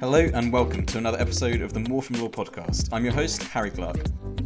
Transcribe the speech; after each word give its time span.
Hello 0.00 0.30
and 0.32 0.50
welcome 0.50 0.86
to 0.86 0.96
another 0.96 1.20
episode 1.20 1.60
of 1.60 1.74
the 1.74 1.80
More 1.80 2.00
from 2.00 2.16
Law 2.16 2.28
podcast. 2.30 2.88
I'm 2.90 3.04
your 3.04 3.12
host, 3.12 3.42
Harry 3.42 3.70
Clark. 3.70 3.98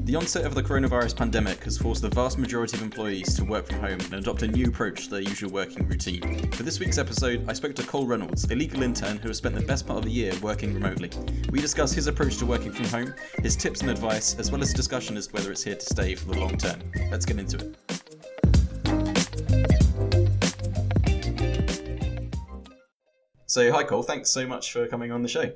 The 0.05 0.17
onset 0.17 0.45
of 0.45 0.57
the 0.57 0.63
coronavirus 0.65 1.17
pandemic 1.17 1.63
has 1.63 1.79
forced 1.79 2.03
the 2.03 2.09
vast 2.09 2.39
majority 2.39 2.77
of 2.77 2.83
employees 2.83 3.37
to 3.37 3.45
work 3.45 3.69
from 3.69 3.79
home 3.79 4.01
and 4.01 4.15
adopt 4.15 4.43
a 4.43 4.49
new 4.49 4.67
approach 4.67 5.05
to 5.05 5.11
their 5.11 5.21
usual 5.21 5.53
working 5.53 5.87
routine. 5.87 6.51
For 6.51 6.65
this 6.65 6.81
week's 6.81 6.99
episode, 6.99 7.49
I 7.49 7.53
spoke 7.53 7.77
to 7.77 7.85
Cole 7.85 8.05
Reynolds, 8.05 8.51
a 8.51 8.57
legal 8.57 8.83
intern 8.83 9.19
who 9.19 9.29
has 9.29 9.37
spent 9.37 9.55
the 9.55 9.61
best 9.61 9.87
part 9.87 10.01
of 10.01 10.07
the 10.07 10.11
year 10.11 10.33
working 10.43 10.75
remotely. 10.75 11.11
We 11.51 11.61
discuss 11.61 11.93
his 11.93 12.09
approach 12.09 12.37
to 12.39 12.47
working 12.47 12.73
from 12.73 12.87
home, 12.87 13.15
his 13.41 13.55
tips 13.55 13.81
and 13.81 13.91
advice, 13.93 14.37
as 14.41 14.51
well 14.51 14.61
as 14.61 14.73
a 14.73 14.75
discussion 14.75 15.17
as 15.17 15.29
to 15.29 15.35
whether 15.35 15.53
it's 15.53 15.63
here 15.63 15.77
to 15.77 15.87
stay 15.87 16.17
for 16.17 16.33
the 16.33 16.41
long 16.41 16.59
term. 16.59 16.81
Let's 17.13 17.25
get 17.25 17.39
into 17.39 17.59
it. 17.59 17.94
So, 23.55 23.71
hi 23.71 23.85
Cole, 23.85 24.03
thanks 24.03 24.31
so 24.31 24.49
much 24.49 24.73
for 24.73 24.89
coming 24.89 25.13
on 25.13 25.23
the 25.23 25.29
show. 25.29 25.53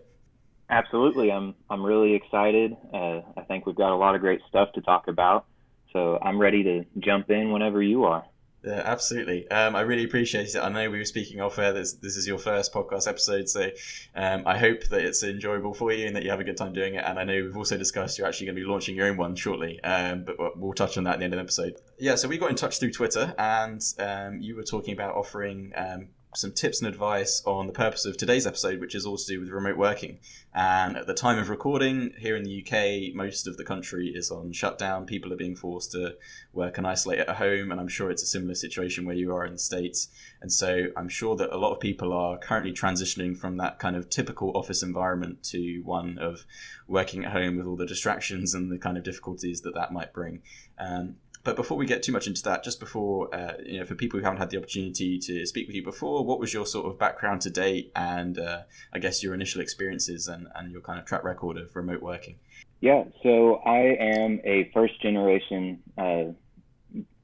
Absolutely, 0.70 1.32
I'm 1.32 1.56
I'm 1.68 1.84
really 1.84 2.14
excited. 2.14 2.76
Uh, 2.94 3.22
I 3.36 3.42
think 3.48 3.66
we've 3.66 3.74
got 3.74 3.92
a 3.92 3.96
lot 3.96 4.14
of 4.14 4.20
great 4.20 4.38
stuff 4.48 4.70
to 4.74 4.80
talk 4.82 5.08
about, 5.08 5.46
so 5.92 6.16
I'm 6.22 6.38
ready 6.38 6.62
to 6.62 6.84
jump 7.00 7.28
in 7.28 7.50
whenever 7.50 7.82
you 7.82 8.04
are. 8.04 8.24
Yeah, 8.64 8.82
absolutely. 8.84 9.50
Um, 9.50 9.74
I 9.74 9.80
really 9.80 10.04
appreciate 10.04 10.54
it. 10.54 10.58
I 10.58 10.68
know 10.68 10.88
we 10.90 10.98
were 10.98 11.04
speaking 11.04 11.40
off 11.40 11.58
air. 11.58 11.72
This, 11.72 11.94
this 11.94 12.16
is 12.16 12.24
your 12.24 12.38
first 12.38 12.72
podcast 12.72 13.08
episode, 13.08 13.48
so 13.48 13.68
um, 14.14 14.44
I 14.46 14.58
hope 14.58 14.84
that 14.90 15.00
it's 15.00 15.24
enjoyable 15.24 15.74
for 15.74 15.92
you 15.92 16.06
and 16.06 16.14
that 16.14 16.22
you 16.22 16.30
have 16.30 16.38
a 16.38 16.44
good 16.44 16.56
time 16.56 16.72
doing 16.72 16.94
it. 16.94 17.02
And 17.04 17.18
I 17.18 17.24
know 17.24 17.34
we've 17.34 17.56
also 17.56 17.76
discussed 17.76 18.16
you're 18.16 18.28
actually 18.28 18.46
going 18.46 18.56
to 18.56 18.62
be 18.62 18.68
launching 18.68 18.94
your 18.94 19.08
own 19.08 19.16
one 19.16 19.34
shortly, 19.34 19.82
um, 19.82 20.22
but 20.22 20.36
we'll 20.56 20.72
touch 20.72 20.98
on 20.98 21.02
that 21.04 21.14
at 21.14 21.18
the 21.18 21.24
end 21.24 21.34
of 21.34 21.38
the 21.38 21.42
episode. 21.42 21.74
Yeah, 21.98 22.14
so 22.14 22.28
we 22.28 22.38
got 22.38 22.50
in 22.50 22.56
touch 22.56 22.78
through 22.78 22.92
Twitter, 22.92 23.34
and 23.38 23.82
um, 23.98 24.40
you 24.40 24.54
were 24.54 24.62
talking 24.62 24.94
about 24.94 25.16
offering 25.16 25.72
um, 25.74 26.10
some 26.34 26.52
tips 26.52 26.80
and 26.80 26.88
advice 26.88 27.42
on 27.46 27.66
the 27.66 27.72
purpose 27.72 28.04
of 28.04 28.16
today's 28.16 28.46
episode, 28.46 28.80
which 28.80 28.94
is 28.94 29.06
all 29.06 29.16
to 29.16 29.26
do 29.26 29.40
with 29.40 29.48
remote 29.48 29.76
working. 29.76 30.18
And 30.54 30.96
at 30.96 31.06
the 31.06 31.14
time 31.14 31.38
of 31.38 31.48
recording, 31.48 32.12
here 32.18 32.36
in 32.36 32.44
the 32.44 32.62
UK, 32.62 33.14
most 33.14 33.46
of 33.46 33.56
the 33.56 33.64
country 33.64 34.08
is 34.14 34.30
on 34.30 34.52
shutdown. 34.52 35.06
People 35.06 35.32
are 35.32 35.36
being 35.36 35.56
forced 35.56 35.92
to 35.92 36.16
work 36.52 36.78
and 36.78 36.86
isolate 36.86 37.20
at 37.20 37.36
home, 37.36 37.70
and 37.70 37.80
I'm 37.80 37.88
sure 37.88 38.10
it's 38.10 38.22
a 38.22 38.26
similar 38.26 38.54
situation 38.54 39.04
where 39.04 39.16
you 39.16 39.34
are 39.34 39.46
in 39.46 39.52
the 39.52 39.58
States. 39.58 40.08
And 40.40 40.52
so 40.52 40.88
I'm 40.96 41.08
sure 41.08 41.36
that 41.36 41.54
a 41.54 41.56
lot 41.56 41.72
of 41.72 41.80
people 41.80 42.12
are 42.12 42.38
currently 42.38 42.72
transitioning 42.72 43.36
from 43.36 43.56
that 43.58 43.78
kind 43.78 43.96
of 43.96 44.10
typical 44.10 44.56
office 44.56 44.82
environment 44.82 45.42
to 45.44 45.80
one 45.84 46.18
of 46.18 46.44
working 46.86 47.24
at 47.24 47.32
home 47.32 47.56
with 47.56 47.66
all 47.66 47.76
the 47.76 47.86
distractions 47.86 48.54
and 48.54 48.70
the 48.70 48.78
kind 48.78 48.96
of 48.96 49.04
difficulties 49.04 49.62
that 49.62 49.74
that 49.74 49.92
might 49.92 50.12
bring. 50.12 50.42
Um, 50.78 51.16
but 51.48 51.56
before 51.56 51.78
we 51.78 51.86
get 51.86 52.02
too 52.02 52.12
much 52.12 52.26
into 52.26 52.42
that, 52.42 52.62
just 52.62 52.78
before, 52.78 53.34
uh, 53.34 53.54
you 53.64 53.78
know, 53.78 53.86
for 53.86 53.94
people 53.94 54.18
who 54.18 54.24
haven't 54.24 54.38
had 54.38 54.50
the 54.50 54.58
opportunity 54.58 55.18
to 55.18 55.46
speak 55.46 55.66
with 55.66 55.74
you 55.74 55.82
before, 55.82 56.22
what 56.22 56.38
was 56.38 56.52
your 56.52 56.66
sort 56.66 56.84
of 56.84 56.98
background 56.98 57.40
to 57.40 57.48
date 57.48 57.90
and 57.96 58.38
uh, 58.38 58.60
I 58.92 58.98
guess 58.98 59.22
your 59.22 59.32
initial 59.32 59.62
experiences 59.62 60.28
and, 60.28 60.46
and 60.54 60.70
your 60.70 60.82
kind 60.82 61.00
of 61.00 61.06
track 61.06 61.24
record 61.24 61.56
of 61.56 61.74
remote 61.74 62.02
working? 62.02 62.34
Yeah, 62.82 63.04
so 63.22 63.62
I 63.64 63.96
am 63.98 64.42
a 64.44 64.70
first 64.74 65.00
generation 65.00 65.82
uh, 65.96 66.24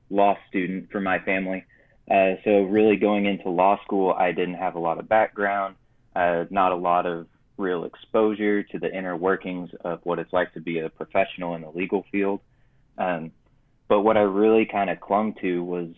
law 0.08 0.38
student 0.48 0.91
for 0.91 1.03
my 1.03 1.19
family. 1.19 1.66
Uh, 2.11 2.36
so, 2.44 2.62
really 2.62 2.97
going 2.97 3.27
into 3.27 3.50
law 3.50 3.78
school, 3.84 4.14
I 4.19 4.33
didn't 4.33 4.55
have 4.55 4.75
a 4.75 4.81
lot 4.81 4.98
of 4.98 5.06
background, 5.06 5.75
uh, 6.16 6.44
not 6.48 6.72
a 6.72 6.77
lot 6.77 7.05
of 7.05 7.27
real 7.59 7.84
exposure 7.84 8.62
to 8.62 8.78
the 8.78 8.91
inner 8.91 9.19
workings 9.19 9.69
of 9.84 10.00
what 10.05 10.19
it's 10.19 10.33
like 10.33 10.55
to 10.55 10.62
be 10.62 10.78
a 10.78 10.88
professional 10.88 11.55
in 11.56 11.61
the 11.61 11.70
legal 11.70 12.06
field. 12.11 12.41
Um, 12.97 13.31
but 13.89 14.01
what 14.01 14.17
I 14.17 14.23
really 14.23 14.67
kind 14.67 14.91
of 14.91 15.01
clung 15.01 15.35
to 15.41 15.63
was 15.63 15.89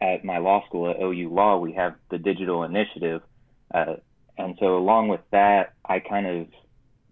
at 0.00 0.24
my 0.24 0.38
law 0.38 0.64
school 0.66 0.90
at 0.90 1.00
OU 1.00 1.30
Law, 1.30 1.58
we 1.58 1.72
have 1.72 1.94
the 2.10 2.18
digital 2.18 2.64
initiative. 2.64 3.22
Uh, 3.72 3.96
and 4.36 4.56
so, 4.60 4.76
along 4.76 5.08
with 5.08 5.20
that, 5.32 5.74
I 5.84 5.98
kind 6.00 6.26
of 6.26 6.46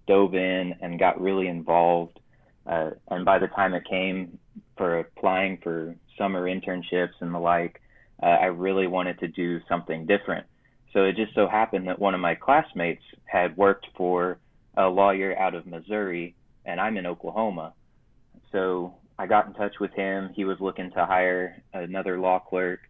dove 0.07 0.35
in 0.35 0.75
and 0.81 0.99
got 0.99 1.21
really 1.21 1.49
involved. 1.49 2.21
Uh, 2.67 2.91
and 3.11 3.25
by 3.25 3.39
the 3.39 3.49
time 3.49 3.75
it 3.75 3.85
came 3.89 4.39
for 4.77 5.01
applying 5.01 5.59
for 5.63 5.95
summer 6.19 6.43
internships 6.43 7.15
and 7.21 7.35
the 7.35 7.39
like, 7.39 7.81
uh, 8.23 8.27
I 8.27 8.47
really 8.47 8.87
wanted 8.87 9.19
to 9.21 9.29
do 9.29 9.61
something 9.69 10.07
different. 10.07 10.47
So 10.93 11.05
it 11.05 11.17
just 11.17 11.35
so 11.35 11.49
happened 11.49 11.89
that 11.89 11.99
one 11.99 12.15
of 12.15 12.21
my 12.21 12.35
classmates 12.35 13.03
had 13.27 13.57
worked 13.57 13.87
for 13.97 14.39
a 14.77 14.87
lawyer 14.89 15.37
out 15.39 15.55
of 15.55 15.67
Missouri, 15.67 16.35
and 16.65 16.81
I'm 16.81 16.97
in 16.97 17.07
Oklahoma. 17.07 17.75
So 18.53 18.95
I 19.19 19.27
got 19.27 19.47
in 19.47 19.55
touch 19.55 19.75
with 19.81 19.93
him. 19.93 20.31
He 20.35 20.45
was 20.45 20.59
looking 20.61 20.91
to 20.93 21.07
hire 21.07 21.63
another 21.73 22.19
law 22.19 22.39
clerk. 22.39 22.81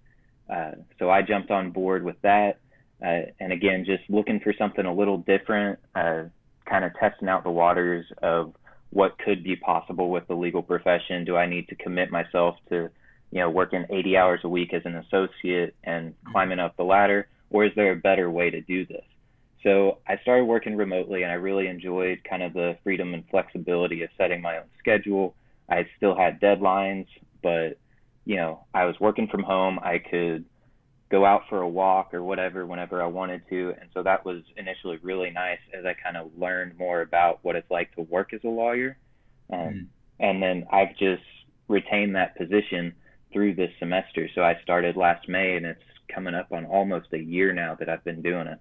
Uh, 0.52 0.72
so 0.98 1.10
I 1.10 1.22
jumped 1.22 1.50
on 1.50 1.70
board 1.70 2.04
with 2.04 2.20
that. 2.22 2.58
Uh, 3.04 3.30
and 3.40 3.52
again, 3.52 3.84
just 3.84 4.02
looking 4.08 4.40
for 4.40 4.54
something 4.58 4.84
a 4.84 4.94
little 4.94 5.18
different, 5.18 5.78
uh, 5.94 6.24
kind 6.68 6.84
of 6.84 6.92
testing 6.98 7.28
out 7.28 7.44
the 7.44 7.50
waters 7.50 8.06
of 8.22 8.54
what 8.90 9.18
could 9.18 9.44
be 9.44 9.56
possible 9.56 10.10
with 10.10 10.26
the 10.28 10.34
legal 10.34 10.62
profession. 10.62 11.24
Do 11.24 11.36
I 11.36 11.46
need 11.46 11.68
to 11.68 11.74
commit 11.74 12.10
myself 12.10 12.56
to, 12.70 12.88
you 13.30 13.40
know, 13.40 13.50
working 13.50 13.84
80 13.90 14.16
hours 14.16 14.40
a 14.44 14.48
week 14.48 14.72
as 14.72 14.82
an 14.84 14.96
associate 14.96 15.74
and 15.84 16.14
climbing 16.32 16.58
up 16.58 16.76
the 16.76 16.84
ladder, 16.84 17.28
or 17.50 17.66
is 17.66 17.72
there 17.76 17.92
a 17.92 17.96
better 17.96 18.30
way 18.30 18.50
to 18.50 18.60
do 18.60 18.86
this? 18.86 19.04
So 19.62 19.98
I 20.06 20.16
started 20.22 20.44
working 20.44 20.76
remotely, 20.76 21.22
and 21.22 21.30
I 21.30 21.34
really 21.34 21.66
enjoyed 21.66 22.22
kind 22.28 22.42
of 22.42 22.52
the 22.52 22.78
freedom 22.82 23.14
and 23.14 23.24
flexibility 23.30 24.02
of 24.02 24.10
setting 24.16 24.40
my 24.40 24.58
own 24.58 24.66
schedule 24.78 25.34
I 25.68 25.86
still 25.96 26.16
had 26.16 26.40
deadlines, 26.40 27.06
but 27.42 27.78
you 28.24 28.36
know, 28.36 28.64
I 28.74 28.84
was 28.84 28.96
working 29.00 29.28
from 29.28 29.42
home. 29.42 29.78
I 29.78 29.98
could 29.98 30.44
go 31.10 31.24
out 31.24 31.42
for 31.48 31.60
a 31.60 31.68
walk 31.68 32.12
or 32.12 32.22
whatever 32.22 32.66
whenever 32.66 33.00
I 33.00 33.06
wanted 33.06 33.42
to. 33.48 33.74
And 33.80 33.88
so 33.94 34.02
that 34.02 34.24
was 34.24 34.42
initially 34.56 34.98
really 35.02 35.30
nice 35.30 35.60
as 35.76 35.84
I 35.84 35.94
kind 35.94 36.16
of 36.16 36.30
learned 36.36 36.76
more 36.76 37.02
about 37.02 37.38
what 37.42 37.56
it's 37.56 37.70
like 37.70 37.94
to 37.94 38.02
work 38.02 38.34
as 38.34 38.40
a 38.44 38.48
lawyer. 38.48 38.96
Um, 39.52 39.58
mm. 39.58 39.86
And 40.18 40.42
then 40.42 40.66
I've 40.72 40.96
just 40.98 41.22
retained 41.68 42.16
that 42.16 42.36
position 42.36 42.94
through 43.32 43.54
this 43.54 43.70
semester. 43.78 44.28
So 44.34 44.42
I 44.42 44.58
started 44.62 44.96
last 44.96 45.28
May 45.28 45.56
and 45.56 45.66
it's 45.66 45.80
coming 46.12 46.34
up 46.34 46.52
on 46.52 46.64
almost 46.64 47.08
a 47.12 47.18
year 47.18 47.52
now 47.52 47.76
that 47.78 47.88
I've 47.88 48.04
been 48.04 48.22
doing 48.22 48.48
it. 48.48 48.58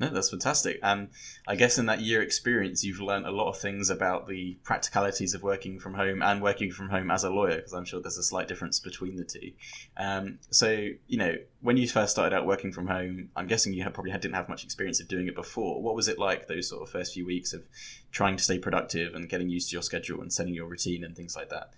No, 0.00 0.10
that's 0.10 0.30
fantastic. 0.30 0.78
And 0.80 1.08
I 1.48 1.56
guess 1.56 1.76
in 1.76 1.86
that 1.86 2.00
year 2.00 2.22
experience, 2.22 2.84
you've 2.84 3.00
learned 3.00 3.26
a 3.26 3.32
lot 3.32 3.48
of 3.48 3.58
things 3.58 3.90
about 3.90 4.28
the 4.28 4.56
practicalities 4.62 5.34
of 5.34 5.42
working 5.42 5.80
from 5.80 5.94
home 5.94 6.22
and 6.22 6.40
working 6.40 6.70
from 6.70 6.88
home 6.88 7.10
as 7.10 7.24
a 7.24 7.30
lawyer, 7.30 7.56
because 7.56 7.72
I'm 7.72 7.84
sure 7.84 8.00
there's 8.00 8.16
a 8.16 8.22
slight 8.22 8.46
difference 8.46 8.78
between 8.78 9.16
the 9.16 9.24
two. 9.24 9.52
Um, 9.96 10.38
so, 10.50 10.90
you 11.08 11.18
know, 11.18 11.34
when 11.62 11.76
you 11.76 11.88
first 11.88 12.12
started 12.12 12.36
out 12.36 12.46
working 12.46 12.70
from 12.72 12.86
home, 12.86 13.30
I'm 13.34 13.48
guessing 13.48 13.72
you 13.72 13.84
probably 13.90 14.12
didn't 14.12 14.34
have 14.34 14.48
much 14.48 14.62
experience 14.62 15.00
of 15.00 15.08
doing 15.08 15.26
it 15.26 15.34
before. 15.34 15.82
What 15.82 15.96
was 15.96 16.06
it 16.06 16.18
like 16.18 16.46
those 16.46 16.68
sort 16.68 16.82
of 16.82 16.90
first 16.90 17.14
few 17.14 17.26
weeks 17.26 17.52
of 17.52 17.64
trying 18.12 18.36
to 18.36 18.44
stay 18.44 18.58
productive 18.60 19.14
and 19.14 19.28
getting 19.28 19.48
used 19.48 19.70
to 19.70 19.72
your 19.74 19.82
schedule 19.82 20.20
and 20.20 20.32
setting 20.32 20.54
your 20.54 20.66
routine 20.66 21.02
and 21.02 21.16
things 21.16 21.34
like 21.34 21.48
that? 21.50 21.70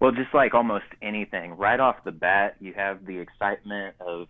Well, 0.00 0.10
just 0.10 0.34
like 0.34 0.54
almost 0.54 0.86
anything, 1.00 1.52
right 1.52 1.78
off 1.78 2.02
the 2.04 2.12
bat, 2.12 2.56
you 2.60 2.72
have 2.74 3.06
the 3.06 3.18
excitement 3.18 3.94
of 4.00 4.26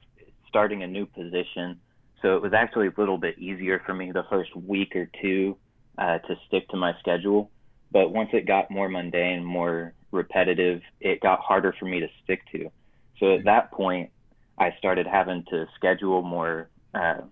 starting 0.48 0.82
a 0.82 0.86
new 0.86 1.06
position 1.06 1.80
so 2.22 2.36
it 2.36 2.42
was 2.42 2.52
actually 2.52 2.88
a 2.88 2.92
little 2.96 3.18
bit 3.18 3.38
easier 3.38 3.82
for 3.86 3.94
me 3.94 4.12
the 4.12 4.24
first 4.30 4.54
week 4.56 4.96
or 4.96 5.08
two 5.22 5.56
uh, 5.98 6.18
to 6.18 6.36
stick 6.46 6.68
to 6.68 6.76
my 6.76 6.92
schedule. 7.00 7.50
But 7.90 8.12
once 8.12 8.30
it 8.32 8.46
got 8.46 8.70
more 8.70 8.88
mundane, 8.88 9.44
more 9.44 9.94
repetitive, 10.10 10.82
it 11.00 11.20
got 11.20 11.40
harder 11.40 11.74
for 11.78 11.86
me 11.86 12.00
to 12.00 12.08
stick 12.24 12.40
to. 12.52 12.70
So 13.18 13.34
at 13.34 13.44
that 13.44 13.70
point, 13.72 14.10
I 14.58 14.74
started 14.78 15.06
having 15.06 15.44
to 15.50 15.66
schedule 15.76 16.22
more, 16.22 16.68
uh, 16.94 17.22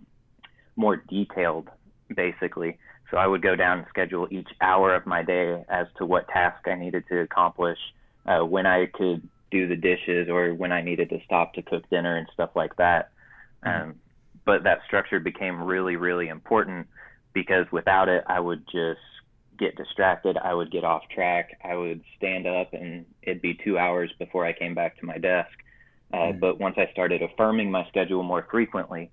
more 0.76 0.96
detailed, 0.96 1.68
basically. 2.14 2.78
So 3.10 3.16
I 3.16 3.26
would 3.26 3.42
go 3.42 3.54
down 3.56 3.78
and 3.78 3.86
schedule 3.88 4.26
each 4.30 4.48
hour 4.60 4.94
of 4.94 5.06
my 5.06 5.22
day 5.22 5.64
as 5.68 5.86
to 5.98 6.06
what 6.06 6.28
task 6.28 6.66
I 6.66 6.74
needed 6.74 7.04
to 7.08 7.20
accomplish, 7.20 7.78
uh, 8.26 8.40
when 8.40 8.66
I 8.66 8.86
could 8.86 9.28
do 9.50 9.68
the 9.68 9.76
dishes, 9.76 10.28
or 10.28 10.54
when 10.54 10.72
I 10.72 10.82
needed 10.82 11.10
to 11.10 11.20
stop 11.24 11.54
to 11.54 11.62
cook 11.62 11.88
dinner 11.88 12.16
and 12.16 12.26
stuff 12.32 12.50
like 12.54 12.76
that. 12.76 13.10
Mm-hmm. 13.64 13.90
Um, 13.90 13.94
but 14.46 14.64
that 14.64 14.78
structure 14.86 15.20
became 15.20 15.62
really 15.62 15.96
really 15.96 16.28
important 16.28 16.86
because 17.34 17.66
without 17.70 18.08
it 18.08 18.24
I 18.26 18.40
would 18.40 18.64
just 18.66 19.00
get 19.58 19.76
distracted. 19.76 20.36
I 20.36 20.52
would 20.52 20.70
get 20.70 20.84
off 20.84 21.02
track. 21.14 21.58
I 21.64 21.74
would 21.74 22.02
stand 22.16 22.46
up 22.46 22.74
and 22.74 23.06
it'd 23.22 23.40
be 23.40 23.58
2 23.64 23.78
hours 23.78 24.10
before 24.18 24.44
I 24.44 24.52
came 24.52 24.74
back 24.74 24.98
to 24.98 25.06
my 25.06 25.18
desk. 25.18 25.50
Uh, 26.12 26.16
mm. 26.16 26.40
but 26.40 26.60
once 26.60 26.76
I 26.78 26.90
started 26.92 27.22
affirming 27.22 27.70
my 27.70 27.86
schedule 27.88 28.22
more 28.22 28.46
frequently 28.50 29.10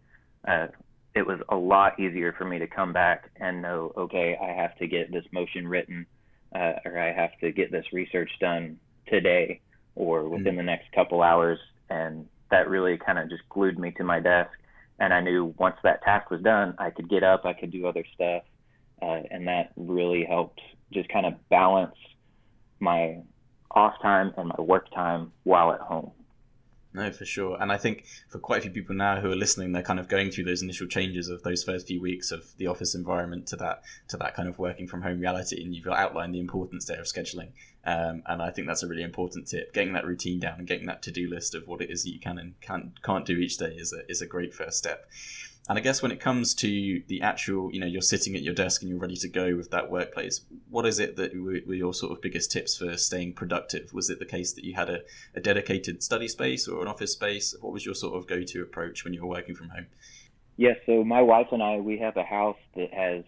uh, 0.48 0.68
it 1.16 1.26
was 1.26 1.40
a 1.50 1.56
lot 1.56 2.00
easier 2.00 2.34
for 2.34 2.46
me 2.46 2.60
to 2.60 2.68
come 2.68 2.94
back 2.94 3.30
and 3.38 3.62
know 3.62 3.92
okay 3.98 4.38
I 4.42 4.52
have 4.52 4.78
to 4.78 4.88
get 4.88 5.12
this 5.12 5.26
motion 5.32 5.68
written 5.68 6.06
uh, 6.56 6.74
or 6.86 7.00
I 7.00 7.12
have 7.12 7.32
to 7.40 7.52
get 7.52 7.72
this 7.72 7.86
research 7.92 8.30
done 8.40 8.78
today 9.08 9.62
or 9.96 10.28
within 10.30 10.56
mm. 10.56 10.58
the 10.58 10.64
next 10.64 10.92
couple 10.94 11.22
hours. 11.22 11.60
And 11.90 12.28
that 12.52 12.70
really 12.70 12.98
kind 12.98 13.20
of 13.20 13.30
just 13.30 13.48
glued 13.50 13.80
me 13.80 13.92
to 13.92 14.04
my 14.04 14.20
desk 14.20 14.52
and 15.04 15.14
I 15.14 15.20
knew 15.20 15.54
once 15.58 15.76
that 15.84 16.02
task 16.04 16.32
was 16.32 16.42
done, 16.42 16.76
I 16.78 16.90
could 16.90 17.10
get 17.10 17.24
up, 17.24 17.46
I 17.46 17.54
could 17.54 17.72
do 17.72 17.88
other 17.88 18.06
stuff, 18.14 18.44
uh, 19.02 19.20
and 19.30 19.48
that 19.48 19.74
really 19.76 20.24
helped 20.24 20.62
just 20.94 21.10
kind 21.10 21.26
of 21.26 21.34
balance 21.50 21.96
my 22.80 23.18
off 23.72 23.94
time 24.02 24.34
and 24.38 24.50
my 24.50 24.62
work 24.62 24.90
time 24.94 25.32
while 25.44 25.72
at 25.72 25.82
home. 25.82 26.12
No, 26.96 27.12
for 27.12 27.26
sure. 27.26 27.58
And 27.60 27.72
I 27.72 27.78
think 27.78 28.06
for 28.30 28.38
quite 28.38 28.60
a 28.60 28.62
few 28.62 28.72
people 28.72 28.96
now 28.96 29.20
who 29.20 29.32
are 29.32 29.36
listening, 29.36 29.72
they're 29.72 29.82
kind 29.82 30.00
of 30.00 30.08
going 30.08 30.30
through 30.30 30.44
those 30.44 30.62
initial 30.62 30.86
changes 30.86 31.28
of 31.28 31.42
those 31.42 31.64
first 31.64 31.88
few 31.88 32.00
weeks 32.00 32.32
of 32.32 32.56
the 32.58 32.68
office 32.68 32.94
environment 32.94 33.48
to 33.48 33.56
that 33.58 33.82
to 34.10 34.18
that 34.18 34.36
kind 34.36 34.48
of 34.48 34.60
working 34.60 34.88
from 34.88 35.02
home 35.02 35.20
reality. 35.20 35.64
And 35.64 35.74
you've 35.74 35.88
outlined 35.88 36.36
the 36.36 36.40
importance 36.40 36.86
there 36.86 37.00
of 37.00 37.08
scheduling. 37.08 37.50
Um, 37.84 38.22
and 38.28 38.44
I 38.44 38.52
think 38.52 38.68
that's 38.68 38.84
a 38.84 38.88
really 38.88 39.02
important 39.02 39.48
tip. 39.48 39.74
Getting 39.74 39.94
that 39.94 40.06
routine 40.06 40.40
down 40.40 40.60
and 40.60 40.68
getting 40.68 40.86
that 40.86 41.02
to 41.04 41.12
do 41.12 41.28
list 41.28 41.56
of 41.56 41.68
what 41.68 41.82
it 41.82 41.90
is 41.90 42.04
that 42.04 42.12
you 42.12 42.20
can 42.20 42.38
and 42.38 42.62
can't, 42.62 43.02
can't 43.02 43.26
do 43.26 43.38
each 43.38 43.58
day 43.58 43.76
is 43.76 43.92
a, 43.92 44.10
is 44.10 44.22
a 44.22 44.28
great 44.28 44.54
first 44.54 44.78
step. 44.78 45.10
And 45.70 45.78
I 45.78 45.82
guess 45.82 46.02
when 46.02 46.12
it 46.12 46.20
comes 46.20 46.54
to 46.56 47.04
the 47.08 47.22
actual, 47.22 47.74
you 47.74 47.80
know, 47.80 47.88
you're 47.88 48.02
sitting 48.02 48.36
at 48.36 48.42
your 48.42 48.54
desk 48.54 48.82
and 48.82 48.90
you're 48.90 49.00
ready 49.00 49.16
to 49.16 49.30
go 49.30 49.56
with 49.56 49.72
that 49.72 49.90
workplace, 49.90 50.42
what 50.70 50.86
is 50.86 51.00
it 51.00 51.16
that 51.16 51.32
were 51.34 51.74
your 51.74 51.94
sort 51.94 52.12
of 52.12 52.22
biggest 52.22 52.52
tips 52.52 52.76
for 52.76 52.98
staying 52.98 53.34
productive? 53.34 53.94
Was 53.94 54.10
it 54.10 54.20
the 54.20 54.26
case 54.26 54.52
that 54.54 54.66
you 54.66 54.76
had 54.76 54.90
a, 54.90 55.00
a 55.34 55.40
dedicated 55.40 56.04
study 56.04 56.28
space 56.28 56.68
or 56.68 56.82
an 56.82 56.90
office 56.90 57.14
space? 57.14 57.56
What 57.62 57.72
was 57.72 57.86
your 57.86 57.96
sort 57.96 58.16
of 58.16 58.28
go 58.28 58.44
to 58.44 58.62
approach 58.62 59.06
when 59.06 59.14
you 59.14 59.22
were 59.22 59.30
working 59.30 59.56
from 59.56 59.70
home? 59.70 59.86
Yes, 60.58 60.76
yeah, 60.86 60.98
so 60.98 61.04
my 61.06 61.22
wife 61.22 61.48
and 61.54 61.64
I, 61.64 61.78
we 61.78 61.98
have 62.00 62.18
a 62.18 62.24
house 62.24 62.60
that 62.76 62.94
has 62.94 63.24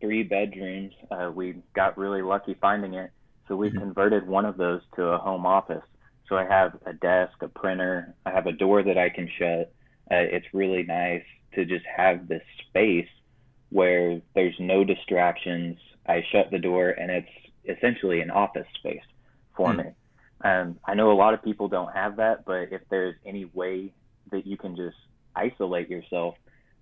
three 0.00 0.24
bedrooms. 0.24 0.92
Uh, 1.12 1.30
we 1.32 1.62
got 1.74 1.96
really 1.96 2.22
lucky 2.22 2.56
finding 2.60 2.94
it. 2.94 3.10
So 3.46 3.54
we 3.54 3.68
mm-hmm. 3.68 3.78
converted 3.78 4.26
one 4.26 4.46
of 4.46 4.56
those 4.56 4.80
to 4.96 5.04
a 5.04 5.18
home 5.18 5.46
office. 5.46 5.84
So 6.28 6.36
I 6.36 6.44
have 6.44 6.76
a 6.86 6.92
desk, 6.92 7.34
a 7.40 7.48
printer, 7.48 8.16
I 8.26 8.32
have 8.32 8.46
a 8.46 8.52
door 8.52 8.82
that 8.82 8.98
I 8.98 9.10
can 9.10 9.30
shut. 9.38 9.72
Uh, 10.10 10.16
it's 10.16 10.46
really 10.52 10.82
nice 10.82 11.22
to 11.54 11.64
just 11.64 11.84
have 11.96 12.28
this 12.28 12.42
space 12.68 13.08
where 13.70 14.20
there's 14.34 14.54
no 14.58 14.84
distractions. 14.84 15.78
I 16.06 16.24
shut 16.30 16.50
the 16.50 16.58
door 16.58 16.90
and 16.90 17.10
it's 17.10 17.28
essentially 17.78 18.20
an 18.20 18.30
office 18.30 18.66
space 18.74 19.02
for 19.56 19.68
mm. 19.68 19.78
me. 19.78 19.90
Um, 20.44 20.78
I 20.84 20.94
know 20.94 21.12
a 21.12 21.14
lot 21.14 21.34
of 21.34 21.42
people 21.42 21.68
don't 21.68 21.92
have 21.92 22.16
that, 22.16 22.44
but 22.44 22.72
if 22.72 22.82
there's 22.90 23.14
any 23.24 23.44
way 23.46 23.92
that 24.30 24.46
you 24.46 24.56
can 24.56 24.74
just 24.76 24.96
isolate 25.36 25.88
yourself, 25.88 26.34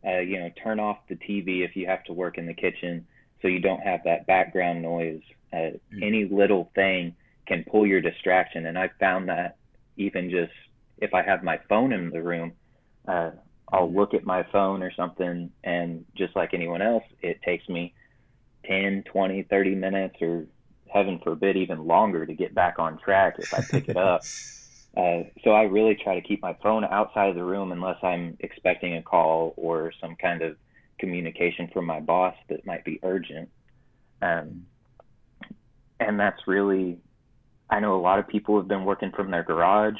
uh, 0.07 0.19
you 0.19 0.41
know, 0.41 0.51
turn 0.63 0.81
off 0.81 0.99
the 1.09 1.17
TV 1.17 1.63
if 1.63 1.77
you 1.77 1.87
have 1.87 2.03
to 2.05 2.13
work 2.13 2.39
in 2.39 2.47
the 2.47 2.55
kitchen 2.55 3.07
so 3.43 3.49
you 3.49 3.61
don't 3.61 3.81
have 3.81 4.01
that 4.05 4.27
background 4.27 4.83
noise. 4.83 5.21
Uh, 5.53 5.57
mm. 5.57 6.03
Any 6.03 6.25
little 6.25 6.71
thing 6.75 7.15
can 7.47 7.65
pull 7.71 7.87
your 7.87 8.01
distraction. 8.01 8.67
And 8.67 8.79
I 8.79 8.91
found 8.99 9.29
that 9.29 9.57
even 9.97 10.31
just 10.31 10.53
if 10.99 11.15
I 11.15 11.23
have 11.23 11.43
my 11.43 11.59
phone 11.69 11.93
in 11.93 12.11
the 12.11 12.23
room, 12.23 12.53
uh, 13.07 13.31
I'll 13.73 13.93
look 13.93 14.15
at 14.15 14.25
my 14.25 14.45
phone 14.53 14.83
or 14.83 14.93
something, 14.97 15.51
and 15.65 16.05
just 16.17 16.35
like 16.37 16.55
anyone 16.55 16.83
else, 16.83 17.05
it 17.23 17.41
takes 17.43 17.69
me 17.69 17.95
10, 18.67 19.05
20, 19.11 19.43
30 19.45 19.75
minutes, 19.75 20.17
or 20.21 20.47
heaven 20.93 21.21
forbid, 21.23 21.57
even 21.57 21.87
longer 21.87 22.27
to 22.27 22.35
get 22.35 22.55
back 22.55 22.79
on 22.79 22.99
track 22.99 23.37
if 23.39 23.53
I 23.53 23.63
pick 23.63 23.89
it 23.89 23.97
up. 23.97 24.27
Uh, 24.97 25.23
so 25.45 25.51
I 25.53 25.63
really 25.63 25.97
try 26.03 26.17
to 26.17 26.27
keep 26.27 26.43
my 26.43 26.57
phone 26.63 26.85
outside 26.85 27.29
of 27.29 27.37
the 27.37 27.45
room 27.45 27.71
unless 27.71 27.99
I'm 28.03 28.37
expecting 28.41 28.97
a 28.97 29.03
call 29.03 29.55
or 29.57 29.93
some 30.01 30.17
kind 30.17 30.43
of 30.43 30.57
communication 30.99 31.69
from 31.73 31.87
my 31.87 32.01
boss 32.01 32.35
that 32.49 32.67
might 32.67 32.85
be 32.85 32.99
urgent. 33.05 33.51
Um, 34.21 34.67
and 36.01 36.19
that's 36.19 36.41
really, 36.47 36.99
I 37.71 37.79
know 37.81 37.95
a 37.95 38.03
lot 38.03 38.19
of 38.19 38.27
people 38.27 38.57
have 38.59 38.67
been 38.69 38.85
working 38.85 39.13
from 39.13 39.31
their 39.31 39.45
garage. 39.45 39.95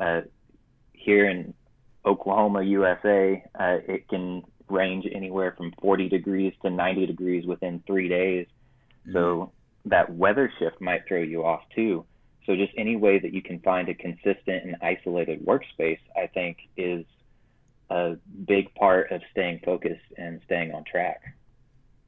Uh, 0.00 0.22
here 0.92 1.28
in 1.28 1.52
Oklahoma, 2.04 2.62
USA, 2.62 3.44
uh, 3.58 3.78
it 3.86 4.08
can 4.08 4.42
range 4.68 5.06
anywhere 5.12 5.54
from 5.56 5.72
40 5.80 6.08
degrees 6.08 6.52
to 6.62 6.70
90 6.70 7.06
degrees 7.06 7.46
within 7.46 7.82
three 7.86 8.08
days. 8.08 8.46
Mm-hmm. 9.06 9.12
So 9.12 9.52
that 9.84 10.14
weather 10.14 10.52
shift 10.58 10.80
might 10.80 11.06
throw 11.06 11.22
you 11.22 11.44
off 11.44 11.62
too. 11.74 12.04
So 12.46 12.56
just 12.56 12.72
any 12.76 12.96
way 12.96 13.18
that 13.18 13.32
you 13.32 13.42
can 13.42 13.60
find 13.60 13.88
a 13.88 13.94
consistent 13.94 14.64
and 14.64 14.76
isolated 14.82 15.44
workspace, 15.44 16.00
I 16.16 16.26
think, 16.26 16.58
is 16.76 17.04
a 17.88 18.16
big 18.46 18.74
part 18.74 19.12
of 19.12 19.20
staying 19.30 19.60
focused 19.64 20.00
and 20.16 20.40
staying 20.46 20.72
on 20.72 20.84
track. 20.84 21.20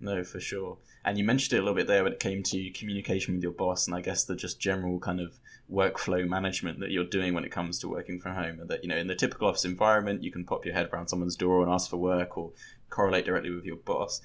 No, 0.04 0.22
for 0.22 0.38
sure. 0.38 0.76
And 1.02 1.16
you 1.16 1.24
mentioned 1.24 1.56
it 1.56 1.62
a 1.62 1.62
little 1.62 1.74
bit 1.74 1.86
there 1.86 2.04
when 2.04 2.12
it 2.12 2.20
came 2.20 2.42
to 2.42 2.70
communication 2.72 3.34
with 3.34 3.42
your 3.42 3.52
boss, 3.52 3.86
and 3.86 3.96
I 3.96 4.02
guess 4.02 4.24
the 4.24 4.36
just 4.36 4.60
general 4.60 4.98
kind 4.98 5.18
of 5.18 5.38
workflow 5.72 6.28
management 6.28 6.78
that 6.80 6.90
you're 6.90 7.06
doing 7.06 7.32
when 7.32 7.42
it 7.42 7.50
comes 7.50 7.78
to 7.78 7.88
working 7.88 8.20
from 8.20 8.34
home. 8.34 8.60
And 8.60 8.68
that 8.68 8.84
you 8.84 8.90
know, 8.90 8.98
in 8.98 9.06
the 9.06 9.14
typical 9.14 9.48
office 9.48 9.64
environment, 9.64 10.22
you 10.22 10.30
can 10.30 10.44
pop 10.44 10.66
your 10.66 10.74
head 10.74 10.90
around 10.92 11.08
someone's 11.08 11.36
door 11.36 11.62
and 11.62 11.72
ask 11.72 11.88
for 11.88 11.96
work, 11.96 12.36
or 12.36 12.50
correlate 12.90 13.24
directly 13.24 13.50
with 13.50 13.64
your 13.64 13.76
boss. 13.76 14.20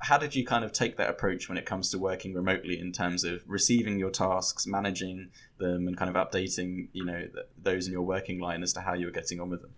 How 0.00 0.18
did 0.18 0.34
you 0.34 0.44
kind 0.44 0.66
of 0.66 0.72
take 0.72 0.98
that 0.98 1.08
approach 1.08 1.48
when 1.48 1.56
it 1.56 1.64
comes 1.64 1.90
to 1.92 1.98
working 1.98 2.34
remotely 2.34 2.78
in 2.78 2.92
terms 2.92 3.24
of 3.24 3.42
receiving 3.46 3.98
your 3.98 4.10
tasks, 4.10 4.66
managing 4.66 5.30
them, 5.56 5.88
and 5.88 5.96
kind 5.96 6.14
of 6.14 6.16
updating, 6.16 6.88
you 6.92 7.06
know, 7.06 7.26
those 7.62 7.86
in 7.86 7.92
your 7.94 8.02
working 8.02 8.38
line 8.38 8.62
as 8.62 8.74
to 8.74 8.82
how 8.82 8.92
you 8.92 9.06
were 9.06 9.12
getting 9.12 9.40
on 9.40 9.48
with 9.48 9.62
them? 9.62 9.72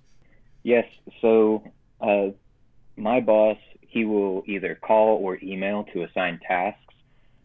Yes. 0.65 0.87
So 1.21 1.62
uh, 2.01 2.31
my 2.97 3.21
boss 3.21 3.59
he 3.94 4.05
will 4.05 4.43
either 4.46 4.75
call 4.75 5.19
or 5.19 5.38
email 5.41 5.85
to 5.94 6.02
assign 6.02 6.41
tasks. 6.46 6.81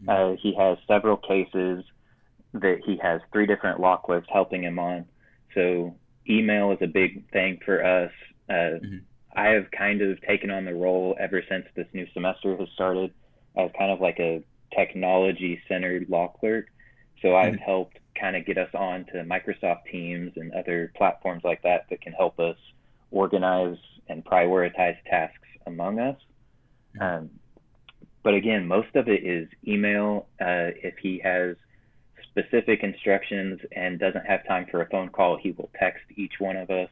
Mm-hmm. 0.04 0.10
Uh, 0.10 0.36
he 0.42 0.56
has 0.56 0.80
several 0.88 1.16
cases 1.16 1.86
that 2.54 2.80
he 2.84 2.98
has 3.04 3.22
three 3.32 3.46
different 3.46 3.80
law 3.80 3.98
clerks 3.98 4.28
helping 4.34 4.64
him 4.64 4.80
on. 4.80 5.06
So 5.54 5.96
email 6.28 6.72
is 6.72 6.80
a 6.82 6.88
big 6.88 7.30
thing 7.32 7.60
for 7.64 7.86
us. 7.86 8.12
Uh, 8.50 8.54
mm-hmm. 8.54 8.98
I 9.36 9.50
have 9.50 9.70
kind 9.70 10.02
of 10.02 10.20
taken 10.24 10.50
on 10.50 10.66
the 10.66 10.74
role 10.74 11.16
ever 11.20 11.44
since 11.48 11.66
this 11.76 11.86
new 11.94 12.08
semester 12.14 12.58
has 12.58 12.68
started 12.74 13.14
as 13.56 13.70
kind 13.78 13.92
of 13.92 14.02
like 14.02 14.20
a 14.20 14.44
technology 14.76 15.62
centered 15.68 16.10
law 16.10 16.30
clerk. 16.40 16.66
So 17.22 17.36
I've 17.36 17.54
mm-hmm. 17.54 17.64
helped 17.64 18.00
kind 18.20 18.36
of 18.36 18.46
get 18.48 18.58
us 18.58 18.74
on 18.74 19.06
to 19.14 19.24
Microsoft 19.24 19.86
Teams 19.92 20.32
and 20.36 20.52
other 20.54 20.92
platforms 20.98 21.44
like 21.44 21.62
that 21.62 21.86
that 21.92 22.02
can 22.02 22.14
help 22.14 22.40
us 22.40 22.58
organize 23.12 23.78
and 24.08 24.26
prioritize 24.26 24.98
tasks 25.08 25.48
among 25.68 26.00
us. 26.00 26.18
Um, 27.00 27.30
but 28.24 28.34
again, 28.34 28.68
most 28.68 28.96
of 28.96 29.08
it 29.08 29.24
is 29.24 29.48
email. 29.68 30.28
Uh, 30.40 30.76
if 30.82 30.96
he 31.02 31.20
has 31.24 31.56
specific 32.30 32.84
instructions 32.84 33.60
and 33.76 34.00
doesn't 34.00 34.26
have 34.26 34.46
time 34.46 34.68
for 34.70 34.82
a 34.82 34.90
phone 34.90 35.10
call, 35.10 35.38
he 35.38 35.52
will 35.52 35.70
text 35.80 36.04
each 36.16 36.34
one 36.40 36.58
of 36.58 36.70
us. 36.70 36.90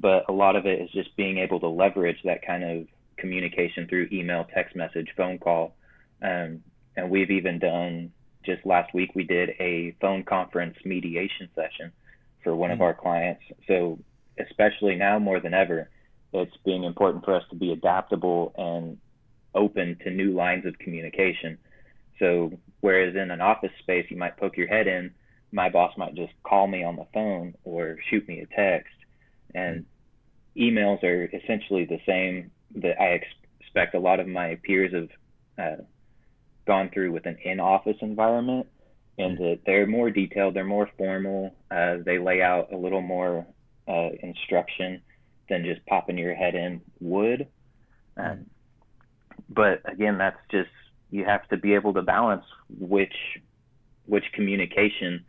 But 0.00 0.24
a 0.28 0.32
lot 0.32 0.56
of 0.56 0.66
it 0.66 0.80
is 0.80 0.90
just 0.90 1.16
being 1.16 1.38
able 1.38 1.60
to 1.60 1.68
leverage 1.68 2.18
that 2.24 2.44
kind 2.46 2.64
of 2.64 2.86
communication 3.16 3.86
through 3.88 4.08
email, 4.12 4.46
text 4.54 4.76
message, 4.76 5.08
phone 5.16 5.38
call. 5.38 5.74
Um, 6.22 6.62
and 6.96 7.10
we've 7.10 7.30
even 7.30 7.58
done 7.58 8.12
just 8.44 8.64
last 8.64 8.94
week, 8.94 9.10
we 9.14 9.24
did 9.24 9.50
a 9.60 9.94
phone 10.00 10.22
conference 10.22 10.76
mediation 10.84 11.48
session 11.54 11.92
for 12.42 12.54
one 12.54 12.70
mm-hmm. 12.70 12.80
of 12.80 12.82
our 12.82 12.94
clients. 12.94 13.42
So, 13.66 13.98
especially 14.38 14.94
now 14.94 15.18
more 15.18 15.40
than 15.40 15.54
ever, 15.54 15.90
it's 16.32 16.56
being 16.64 16.84
important 16.84 17.24
for 17.24 17.34
us 17.34 17.42
to 17.50 17.56
be 17.56 17.72
adaptable 17.72 18.52
and 18.56 18.98
open 19.56 19.98
to 20.04 20.10
new 20.10 20.32
lines 20.32 20.66
of 20.66 20.78
communication. 20.78 21.58
So 22.18 22.52
whereas 22.80 23.16
in 23.16 23.30
an 23.30 23.40
office 23.40 23.72
space 23.80 24.06
you 24.10 24.16
might 24.16 24.36
poke 24.36 24.56
your 24.56 24.68
head 24.68 24.86
in, 24.86 25.12
my 25.52 25.68
boss 25.70 25.92
might 25.96 26.14
just 26.14 26.32
call 26.42 26.66
me 26.66 26.84
on 26.84 26.96
the 26.96 27.06
phone 27.12 27.54
or 27.64 27.96
shoot 28.10 28.26
me 28.28 28.40
a 28.40 28.46
text. 28.54 28.94
And 29.54 29.86
emails 30.56 31.02
are 31.02 31.24
essentially 31.24 31.84
the 31.84 32.00
same 32.06 32.50
that 32.76 33.00
I 33.00 33.20
expect 33.60 33.94
a 33.94 34.00
lot 34.00 34.20
of 34.20 34.26
my 34.26 34.58
peers 34.62 34.92
have 34.92 35.08
uh, 35.58 35.82
gone 36.66 36.90
through 36.92 37.12
with 37.12 37.26
an 37.26 37.38
in-office 37.44 37.96
environment, 38.00 38.66
and 39.18 39.38
that 39.38 39.60
they're 39.64 39.86
more 39.86 40.10
detailed, 40.10 40.54
they're 40.54 40.64
more 40.64 40.90
formal, 40.98 41.54
uh, 41.70 41.96
they 42.04 42.18
lay 42.18 42.42
out 42.42 42.72
a 42.72 42.76
little 42.76 43.00
more 43.00 43.46
uh, 43.88 44.10
instruction 44.22 45.00
than 45.48 45.64
just 45.64 45.84
popping 45.86 46.18
your 46.18 46.34
head 46.34 46.54
in 46.54 46.82
would. 47.00 47.46
Um, 48.16 48.46
but 49.48 49.80
again, 49.90 50.18
that's 50.18 50.38
just 50.50 50.70
you 51.10 51.24
have 51.24 51.48
to 51.48 51.56
be 51.56 51.74
able 51.74 51.94
to 51.94 52.02
balance 52.02 52.44
which 52.78 53.14
which 54.06 54.24
communication 54.32 55.24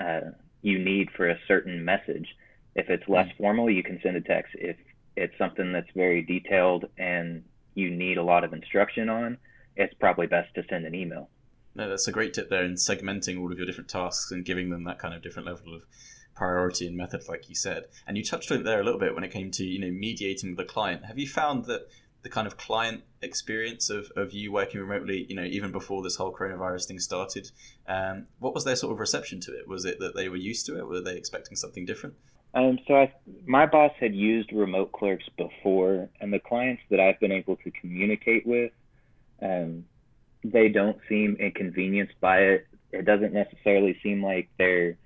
uh, 0.00 0.20
you 0.62 0.78
need 0.78 1.10
for 1.16 1.28
a 1.28 1.38
certain 1.46 1.84
message. 1.84 2.28
If 2.74 2.88
it's 2.88 3.08
less 3.08 3.28
mm. 3.28 3.36
formal, 3.36 3.70
you 3.70 3.82
can 3.82 4.00
send 4.02 4.16
a 4.16 4.20
text. 4.20 4.52
If 4.54 4.76
it's 5.16 5.36
something 5.36 5.72
that's 5.72 5.90
very 5.94 6.22
detailed 6.22 6.86
and 6.96 7.44
you 7.74 7.90
need 7.90 8.16
a 8.16 8.22
lot 8.22 8.44
of 8.44 8.52
instruction 8.52 9.08
on, 9.08 9.38
it's 9.76 9.94
probably 9.94 10.26
best 10.26 10.54
to 10.54 10.62
send 10.68 10.86
an 10.86 10.94
email. 10.94 11.28
No, 11.74 11.88
that's 11.88 12.08
a 12.08 12.12
great 12.12 12.34
tip 12.34 12.48
there 12.48 12.64
in 12.64 12.74
segmenting 12.74 13.40
all 13.40 13.52
of 13.52 13.58
your 13.58 13.66
different 13.66 13.90
tasks 13.90 14.32
and 14.32 14.44
giving 14.44 14.70
them 14.70 14.84
that 14.84 14.98
kind 14.98 15.14
of 15.14 15.22
different 15.22 15.46
level 15.46 15.74
of 15.74 15.84
priority 16.34 16.86
and 16.86 16.96
method, 16.96 17.22
like 17.28 17.48
you 17.48 17.54
said. 17.54 17.84
And 18.06 18.16
you 18.16 18.24
touched 18.24 18.50
on 18.50 18.60
it 18.60 18.64
there 18.64 18.80
a 18.80 18.84
little 18.84 18.98
bit 18.98 19.14
when 19.14 19.24
it 19.24 19.30
came 19.30 19.50
to 19.52 19.64
you 19.64 19.78
know 19.78 19.90
mediating 19.90 20.50
with 20.50 20.66
a 20.66 20.68
client. 20.68 21.04
Have 21.04 21.18
you 21.18 21.28
found 21.28 21.66
that 21.66 21.86
the 22.22 22.28
kind 22.28 22.46
of 22.46 22.56
client 22.56 23.02
experience 23.22 23.90
of, 23.90 24.10
of 24.16 24.32
you 24.32 24.52
working 24.52 24.80
remotely, 24.80 25.26
you 25.28 25.34
know, 25.34 25.44
even 25.44 25.72
before 25.72 26.02
this 26.02 26.16
whole 26.16 26.32
coronavirus 26.32 26.86
thing 26.86 26.98
started, 26.98 27.50
um, 27.88 28.26
what 28.38 28.54
was 28.54 28.64
their 28.64 28.76
sort 28.76 28.92
of 28.92 28.98
reception 28.98 29.40
to 29.40 29.52
it? 29.52 29.66
Was 29.66 29.84
it 29.84 29.98
that 30.00 30.14
they 30.14 30.28
were 30.28 30.36
used 30.36 30.66
to 30.66 30.78
it? 30.78 30.86
Were 30.86 31.00
they 31.00 31.16
expecting 31.16 31.56
something 31.56 31.84
different? 31.84 32.14
Um, 32.52 32.78
so 32.86 32.94
I, 32.94 33.12
my 33.46 33.66
boss 33.66 33.92
had 34.00 34.14
used 34.14 34.52
remote 34.52 34.92
clerks 34.92 35.24
before, 35.36 36.08
and 36.20 36.32
the 36.32 36.40
clients 36.40 36.82
that 36.90 37.00
I've 37.00 37.20
been 37.20 37.32
able 37.32 37.56
to 37.56 37.70
communicate 37.70 38.46
with, 38.46 38.72
um, 39.40 39.84
they 40.42 40.68
don't 40.68 40.98
seem 41.08 41.36
inconvenienced 41.38 42.18
by 42.20 42.38
it. 42.38 42.66
It 42.92 43.04
doesn't 43.04 43.32
necessarily 43.32 43.98
seem 44.02 44.22
like 44.22 44.48
they're 44.58 44.96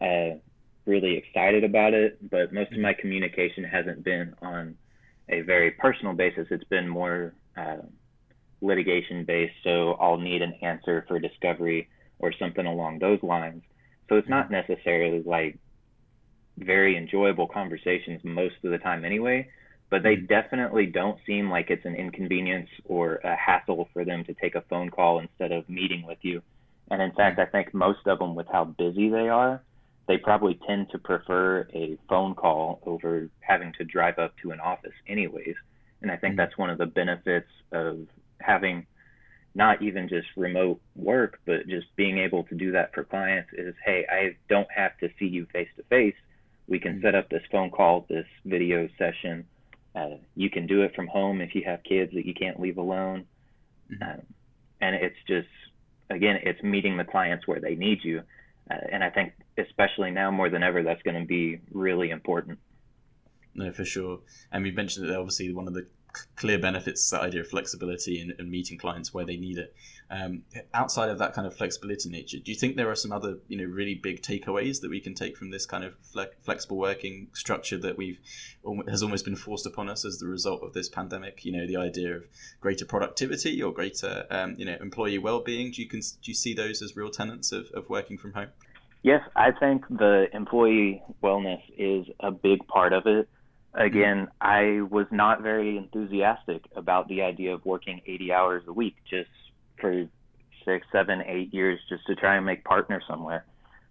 uh, 0.00 0.36
really 0.84 1.16
excited 1.16 1.64
about 1.64 1.94
it, 1.94 2.18
but 2.30 2.52
most 2.52 2.72
of 2.72 2.78
my 2.78 2.92
communication 2.92 3.64
hasn't 3.64 4.04
been 4.04 4.34
on 4.42 4.76
a 5.30 5.40
very 5.42 5.70
personal 5.70 6.12
basis. 6.12 6.48
It's 6.50 6.64
been 6.64 6.88
more 6.88 7.34
uh, 7.56 7.78
litigation 8.60 9.24
based, 9.24 9.54
so 9.64 9.92
I'll 10.00 10.18
need 10.18 10.42
an 10.42 10.54
answer 10.62 11.04
for 11.08 11.18
discovery 11.18 11.88
or 12.18 12.32
something 12.38 12.66
along 12.66 12.98
those 12.98 13.22
lines. 13.22 13.62
So 14.08 14.16
it's 14.16 14.28
not 14.28 14.50
necessarily 14.50 15.22
like 15.24 15.56
very 16.58 16.96
enjoyable 16.96 17.46
conversations 17.46 18.20
most 18.24 18.56
of 18.64 18.70
the 18.70 18.78
time 18.78 19.04
anyway, 19.04 19.48
but 19.88 20.02
they 20.02 20.16
definitely 20.16 20.86
don't 20.86 21.18
seem 21.26 21.50
like 21.50 21.70
it's 21.70 21.86
an 21.86 21.94
inconvenience 21.94 22.68
or 22.84 23.16
a 23.16 23.34
hassle 23.36 23.88
for 23.92 24.04
them 24.04 24.24
to 24.24 24.34
take 24.34 24.54
a 24.54 24.62
phone 24.62 24.90
call 24.90 25.20
instead 25.20 25.52
of 25.52 25.68
meeting 25.68 26.04
with 26.06 26.18
you. 26.22 26.42
And 26.90 27.00
in 27.00 27.12
fact, 27.12 27.38
I 27.38 27.46
think 27.46 27.72
most 27.72 28.06
of 28.06 28.18
them, 28.18 28.34
with 28.34 28.48
how 28.50 28.64
busy 28.64 29.08
they 29.08 29.28
are, 29.28 29.62
they 30.10 30.18
probably 30.18 30.58
tend 30.66 30.90
to 30.90 30.98
prefer 30.98 31.68
a 31.72 31.96
phone 32.08 32.34
call 32.34 32.82
over 32.84 33.28
having 33.38 33.72
to 33.78 33.84
drive 33.84 34.18
up 34.18 34.34
to 34.42 34.50
an 34.50 34.58
office, 34.58 34.90
anyways. 35.06 35.54
And 36.02 36.10
I 36.10 36.16
think 36.16 36.32
mm-hmm. 36.32 36.38
that's 36.38 36.58
one 36.58 36.68
of 36.68 36.78
the 36.78 36.86
benefits 36.86 37.46
of 37.70 38.08
having 38.40 38.86
not 39.54 39.82
even 39.82 40.08
just 40.08 40.26
remote 40.36 40.80
work, 40.96 41.38
but 41.46 41.68
just 41.68 41.86
being 41.94 42.18
able 42.18 42.42
to 42.44 42.56
do 42.56 42.72
that 42.72 42.92
for 42.92 43.04
clients 43.04 43.50
is 43.52 43.72
hey, 43.84 44.04
I 44.10 44.36
don't 44.48 44.66
have 44.74 44.98
to 44.98 45.10
see 45.16 45.26
you 45.26 45.46
face 45.52 45.68
to 45.76 45.84
face. 45.84 46.16
We 46.66 46.80
can 46.80 46.94
mm-hmm. 46.94 47.06
set 47.06 47.14
up 47.14 47.30
this 47.30 47.42
phone 47.52 47.70
call, 47.70 48.04
this 48.08 48.26
video 48.44 48.88
session. 48.98 49.46
Uh, 49.94 50.16
you 50.34 50.50
can 50.50 50.66
do 50.66 50.82
it 50.82 50.92
from 50.96 51.06
home 51.06 51.40
if 51.40 51.54
you 51.54 51.62
have 51.66 51.84
kids 51.84 52.12
that 52.14 52.26
you 52.26 52.34
can't 52.34 52.58
leave 52.58 52.78
alone. 52.78 53.26
Mm-hmm. 53.92 54.02
Um, 54.02 54.22
and 54.80 54.96
it's 54.96 55.22
just, 55.28 55.46
again, 56.10 56.40
it's 56.42 56.60
meeting 56.64 56.96
the 56.96 57.04
clients 57.04 57.46
where 57.46 57.60
they 57.60 57.76
need 57.76 58.00
you. 58.02 58.22
Uh, 58.68 58.76
and 58.90 59.04
I 59.04 59.10
think, 59.10 59.32
especially 59.58 60.10
now 60.10 60.30
more 60.30 60.50
than 60.50 60.62
ever, 60.62 60.82
that's 60.82 61.02
going 61.02 61.20
to 61.20 61.26
be 61.26 61.60
really 61.72 62.10
important. 62.10 62.58
No, 63.54 63.70
for 63.70 63.84
sure. 63.84 64.20
And 64.52 64.62
we've 64.64 64.74
mentioned 64.74 65.08
that 65.08 65.16
obviously 65.16 65.52
one 65.52 65.68
of 65.68 65.74
the 65.74 65.86
clear 66.36 66.58
benefits 66.58 67.08
to 67.08 67.16
that 67.16 67.22
idea 67.22 67.40
of 67.40 67.48
flexibility 67.48 68.20
and, 68.20 68.34
and, 68.38 68.50
meeting 68.50 68.78
clients 68.78 69.12
where 69.12 69.24
they 69.24 69.36
need 69.36 69.58
it. 69.58 69.74
Um, 70.10 70.42
outside 70.74 71.08
of 71.08 71.18
that 71.18 71.34
kind 71.34 71.46
of 71.46 71.56
flexibility 71.56 72.08
nature, 72.08 72.38
do 72.38 72.50
you 72.50 72.58
think 72.58 72.76
there 72.76 72.90
are 72.90 72.96
some 72.96 73.12
other 73.12 73.38
you 73.48 73.56
know 73.56 73.64
really 73.64 73.94
big 73.94 74.22
takeaways 74.22 74.80
that 74.80 74.90
we 74.90 75.00
can 75.00 75.14
take 75.14 75.36
from 75.36 75.50
this 75.50 75.66
kind 75.66 75.84
of 75.84 75.94
fle- 76.02 76.32
flexible 76.42 76.78
working 76.78 77.28
structure 77.32 77.78
that 77.78 77.96
we've 77.96 78.18
has 78.88 79.02
almost 79.02 79.24
been 79.24 79.36
forced 79.36 79.66
upon 79.66 79.88
us 79.88 80.04
as 80.04 80.18
the 80.18 80.26
result 80.26 80.62
of 80.62 80.72
this 80.72 80.88
pandemic? 80.88 81.44
You 81.44 81.52
know, 81.52 81.66
the 81.66 81.76
idea 81.76 82.16
of 82.16 82.24
greater 82.60 82.84
productivity 82.84 83.62
or 83.62 83.72
greater 83.72 84.26
um, 84.30 84.56
you 84.58 84.64
know 84.64 84.76
employee 84.80 85.18
well 85.18 85.40
being. 85.40 85.70
Do 85.70 85.82
you 85.82 85.88
can 85.88 86.00
do 86.00 86.30
you 86.30 86.34
see 86.34 86.54
those 86.54 86.82
as 86.82 86.96
real 86.96 87.10
tenets 87.10 87.52
of, 87.52 87.66
of 87.72 87.88
working 87.88 88.18
from 88.18 88.32
home? 88.32 88.48
Yes, 89.02 89.22
I 89.34 89.50
think 89.52 89.86
the 89.88 90.26
employee 90.34 91.02
wellness 91.22 91.62
is 91.78 92.06
a 92.20 92.30
big 92.30 92.66
part 92.66 92.92
of 92.92 93.06
it 93.06 93.28
again, 93.74 94.28
I 94.40 94.80
was 94.90 95.06
not 95.10 95.42
very 95.42 95.76
enthusiastic 95.76 96.64
about 96.74 97.08
the 97.08 97.22
idea 97.22 97.54
of 97.54 97.64
working 97.64 98.00
80 98.06 98.32
hours 98.32 98.62
a 98.66 98.72
week 98.72 98.96
just 99.08 99.30
for 99.80 100.06
six, 100.64 100.86
seven, 100.92 101.22
eight 101.26 101.54
years 101.54 101.78
just 101.88 102.06
to 102.06 102.14
try 102.14 102.36
and 102.36 102.44
make 102.44 102.64
partner 102.64 103.02
somewhere. 103.08 103.44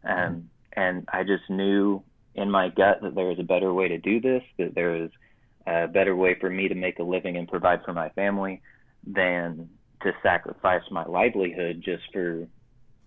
And, 0.03 0.49
and 0.73 1.07
I 1.11 1.23
just 1.23 1.49
knew 1.49 2.03
in 2.35 2.51
my 2.51 2.69
gut 2.69 3.01
that 3.01 3.15
there 3.15 3.25
was 3.25 3.39
a 3.39 3.43
better 3.43 3.73
way 3.73 3.87
to 3.89 3.97
do 3.97 4.19
this, 4.21 4.43
that 4.57 4.75
there 4.75 4.91
was 4.91 5.09
a 5.65 5.87
better 5.87 6.15
way 6.15 6.35
for 6.39 6.49
me 6.49 6.67
to 6.67 6.75
make 6.75 6.99
a 6.99 7.03
living 7.03 7.37
and 7.37 7.47
provide 7.47 7.83
for 7.83 7.93
my 7.93 8.09
family 8.09 8.61
than 9.05 9.69
to 10.01 10.11
sacrifice 10.23 10.83
my 10.91 11.05
livelihood 11.05 11.81
just 11.83 12.03
for 12.13 12.47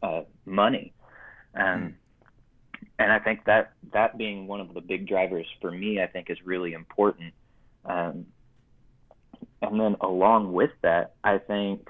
uh, 0.02 0.22
money. 0.44 0.92
And 1.54 1.94
and 2.98 3.12
I 3.12 3.18
think 3.18 3.44
that 3.46 3.72
that 3.92 4.16
being 4.18 4.46
one 4.46 4.60
of 4.60 4.74
the 4.74 4.80
big 4.80 5.06
drivers 5.06 5.46
for 5.60 5.70
me, 5.70 6.00
I 6.02 6.06
think 6.06 6.30
is 6.30 6.38
really 6.44 6.72
important. 6.72 7.34
Um, 7.84 8.26
and 9.60 9.80
then 9.80 9.96
along 10.00 10.52
with 10.52 10.70
that, 10.82 11.14
I 11.24 11.38
think 11.38 11.88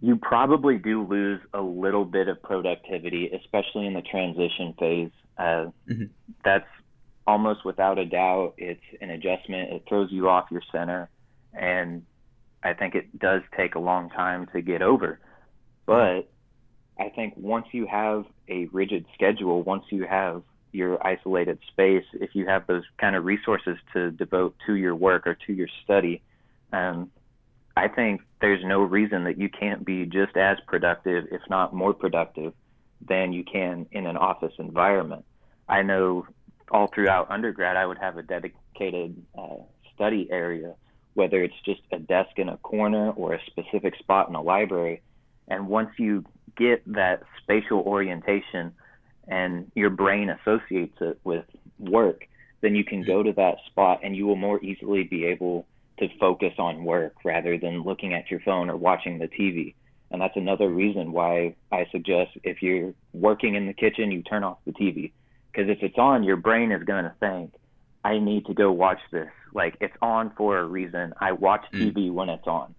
you 0.00 0.16
probably 0.16 0.78
do 0.78 1.06
lose 1.06 1.40
a 1.54 1.60
little 1.60 2.04
bit 2.04 2.28
of 2.28 2.42
productivity, 2.42 3.30
especially 3.30 3.86
in 3.86 3.94
the 3.94 4.02
transition 4.02 4.74
phase. 4.78 5.10
Uh, 5.38 5.70
mm-hmm. 5.88 6.04
That's 6.44 6.66
almost 7.26 7.64
without 7.64 7.98
a 7.98 8.04
doubt. 8.04 8.54
It's 8.58 8.80
an 9.00 9.10
adjustment. 9.10 9.72
It 9.72 9.84
throws 9.88 10.10
you 10.12 10.28
off 10.28 10.46
your 10.50 10.62
center, 10.70 11.08
and 11.54 12.04
I 12.62 12.74
think 12.74 12.94
it 12.94 13.18
does 13.18 13.42
take 13.56 13.74
a 13.74 13.78
long 13.78 14.10
time 14.10 14.46
to 14.52 14.60
get 14.60 14.82
over. 14.82 15.18
But 15.86 16.28
I 16.98 17.10
think 17.10 17.34
once 17.36 17.66
you 17.72 17.86
have 17.86 18.24
a 18.48 18.66
rigid 18.66 19.04
schedule, 19.14 19.62
once 19.62 19.84
you 19.90 20.06
have 20.06 20.42
your 20.72 21.04
isolated 21.06 21.58
space, 21.68 22.04
if 22.14 22.34
you 22.34 22.46
have 22.46 22.66
those 22.66 22.84
kind 22.98 23.16
of 23.16 23.24
resources 23.24 23.76
to 23.92 24.10
devote 24.10 24.54
to 24.66 24.74
your 24.74 24.94
work 24.94 25.26
or 25.26 25.34
to 25.46 25.52
your 25.52 25.68
study, 25.84 26.22
um, 26.72 27.10
I 27.76 27.88
think 27.88 28.22
there's 28.40 28.64
no 28.64 28.80
reason 28.80 29.24
that 29.24 29.38
you 29.38 29.48
can't 29.48 29.84
be 29.84 30.06
just 30.06 30.36
as 30.36 30.58
productive, 30.66 31.26
if 31.30 31.42
not 31.50 31.74
more 31.74 31.92
productive, 31.92 32.54
than 33.06 33.32
you 33.32 33.44
can 33.44 33.86
in 33.92 34.06
an 34.06 34.16
office 34.16 34.52
environment. 34.58 35.24
I 35.68 35.82
know 35.82 36.26
all 36.70 36.86
throughout 36.86 37.30
undergrad, 37.30 37.76
I 37.76 37.86
would 37.86 37.98
have 37.98 38.16
a 38.16 38.22
dedicated 38.22 39.22
uh, 39.36 39.56
study 39.94 40.28
area, 40.30 40.74
whether 41.14 41.42
it's 41.42 41.54
just 41.64 41.80
a 41.92 41.98
desk 41.98 42.38
in 42.38 42.48
a 42.48 42.56
corner 42.58 43.10
or 43.10 43.34
a 43.34 43.40
specific 43.46 43.96
spot 43.98 44.28
in 44.28 44.34
a 44.34 44.42
library. 44.42 45.02
And 45.48 45.68
once 45.68 45.90
you 45.98 46.24
get 46.56 46.82
that 46.92 47.22
spatial 47.42 47.80
orientation 47.80 48.72
and 49.28 49.70
your 49.74 49.90
brain 49.90 50.30
associates 50.30 50.96
it 51.00 51.18
with 51.24 51.44
work, 51.78 52.26
then 52.60 52.74
you 52.74 52.84
can 52.84 53.02
go 53.02 53.22
to 53.22 53.32
that 53.32 53.56
spot 53.66 54.00
and 54.02 54.16
you 54.16 54.26
will 54.26 54.36
more 54.36 54.62
easily 54.64 55.04
be 55.04 55.26
able 55.26 55.66
to 55.98 56.08
focus 56.18 56.52
on 56.58 56.84
work 56.84 57.14
rather 57.24 57.58
than 57.58 57.82
looking 57.82 58.14
at 58.14 58.30
your 58.30 58.40
phone 58.40 58.70
or 58.70 58.76
watching 58.76 59.18
the 59.18 59.28
TV. 59.28 59.74
And 60.10 60.20
that's 60.20 60.36
another 60.36 60.68
reason 60.68 61.12
why 61.12 61.56
I 61.72 61.86
suggest 61.90 62.30
if 62.44 62.62
you're 62.62 62.94
working 63.12 63.54
in 63.54 63.66
the 63.66 63.72
kitchen, 63.72 64.10
you 64.10 64.22
turn 64.22 64.44
off 64.44 64.58
the 64.64 64.72
TV. 64.72 65.12
Because 65.50 65.70
if 65.70 65.82
it's 65.82 65.98
on, 65.98 66.22
your 66.22 66.36
brain 66.36 66.70
is 66.70 66.82
going 66.84 67.04
to 67.04 67.14
think, 67.18 67.54
I 68.04 68.18
need 68.18 68.46
to 68.46 68.54
go 68.54 68.70
watch 68.70 69.00
this. 69.10 69.30
Like 69.52 69.76
it's 69.80 69.96
on 70.00 70.30
for 70.36 70.58
a 70.58 70.64
reason. 70.64 71.12
I 71.20 71.32
watch 71.32 71.64
TV 71.72 71.94
mm. 71.94 72.12
when 72.12 72.28
it's 72.28 72.46
on. 72.46 72.74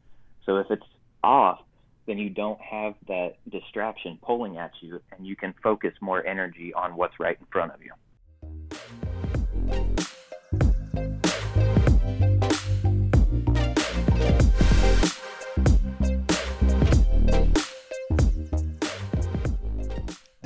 So 0.45 0.57
if 0.57 0.67
it's 0.69 0.85
off, 1.23 1.59
then 2.07 2.17
you 2.17 2.29
don't 2.29 2.59
have 2.61 2.95
that 3.07 3.35
distraction 3.51 4.17
pulling 4.25 4.57
at 4.57 4.71
you 4.81 4.99
and 5.15 5.27
you 5.27 5.35
can 5.35 5.53
focus 5.61 5.93
more 6.01 6.25
energy 6.25 6.73
on 6.73 6.95
what's 6.95 7.19
right 7.19 7.37
in 7.39 7.45
front 7.51 7.73
of 7.73 7.83
you. 7.83 7.91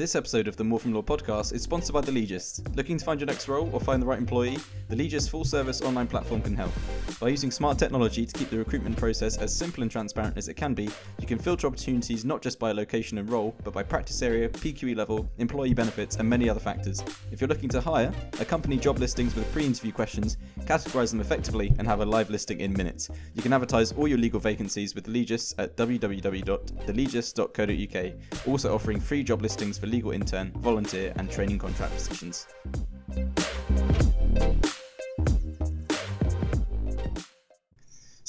This 0.01 0.15
episode 0.15 0.47
of 0.47 0.57
the 0.57 0.63
More 0.63 0.79
From 0.79 0.95
Law 0.95 1.03
podcast 1.03 1.53
is 1.53 1.61
sponsored 1.61 1.93
by 1.93 2.01
The 2.01 2.11
Legist. 2.11 2.75
Looking 2.75 2.97
to 2.97 3.05
find 3.05 3.19
your 3.19 3.27
next 3.27 3.47
role 3.47 3.69
or 3.71 3.79
find 3.79 4.01
the 4.01 4.07
right 4.07 4.17
employee? 4.17 4.57
The 4.89 4.95
Legist 4.95 5.29
full 5.29 5.45
service 5.45 5.83
online 5.83 6.07
platform 6.07 6.41
can 6.41 6.55
help. 6.55 6.71
By 7.19 7.27
using 7.27 7.51
smart 7.51 7.77
technology 7.77 8.25
to 8.25 8.33
keep 8.33 8.49
the 8.49 8.57
recruitment 8.57 8.97
process 8.97 9.37
as 9.37 9.55
simple 9.55 9.83
and 9.83 9.91
transparent 9.91 10.37
as 10.37 10.47
it 10.47 10.55
can 10.55 10.73
be, 10.73 10.89
you 11.19 11.27
can 11.27 11.37
filter 11.37 11.67
opportunities 11.67 12.25
not 12.25 12.41
just 12.41 12.57
by 12.57 12.71
location 12.71 13.19
and 13.19 13.29
role, 13.29 13.53
but 13.63 13.75
by 13.75 13.83
practice 13.83 14.23
area, 14.23 14.49
PQE 14.49 14.95
level, 14.95 15.29
employee 15.37 15.75
benefits, 15.75 16.15
and 16.15 16.27
many 16.27 16.49
other 16.49 16.59
factors. 16.59 17.03
If 17.31 17.39
you're 17.39 17.47
looking 17.47 17.69
to 17.69 17.79
hire, 17.79 18.11
accompany 18.39 18.77
job 18.77 18.97
listings 18.97 19.35
with 19.35 19.53
pre 19.53 19.67
interview 19.67 19.91
questions, 19.91 20.37
categorize 20.61 21.11
them 21.11 21.21
effectively, 21.21 21.75
and 21.77 21.87
have 21.87 21.99
a 21.99 22.05
live 22.05 22.31
listing 22.31 22.61
in 22.61 22.73
minutes. 22.73 23.11
You 23.35 23.43
can 23.43 23.53
advertise 23.53 23.91
all 23.91 24.07
your 24.07 24.17
legal 24.17 24.39
vacancies 24.39 24.95
with 24.95 25.03
The 25.03 25.11
Legist 25.11 25.53
at 25.59 25.77
www.thelegist.co.uk, 25.77 28.47
also 28.47 28.73
offering 28.73 28.99
free 28.99 29.21
job 29.21 29.43
listings 29.43 29.77
for 29.77 29.90
legal 29.91 30.11
intern, 30.11 30.51
volunteer, 30.55 31.13
and 31.17 31.29
training 31.29 31.59
contract 31.59 31.93
positions. 31.93 32.47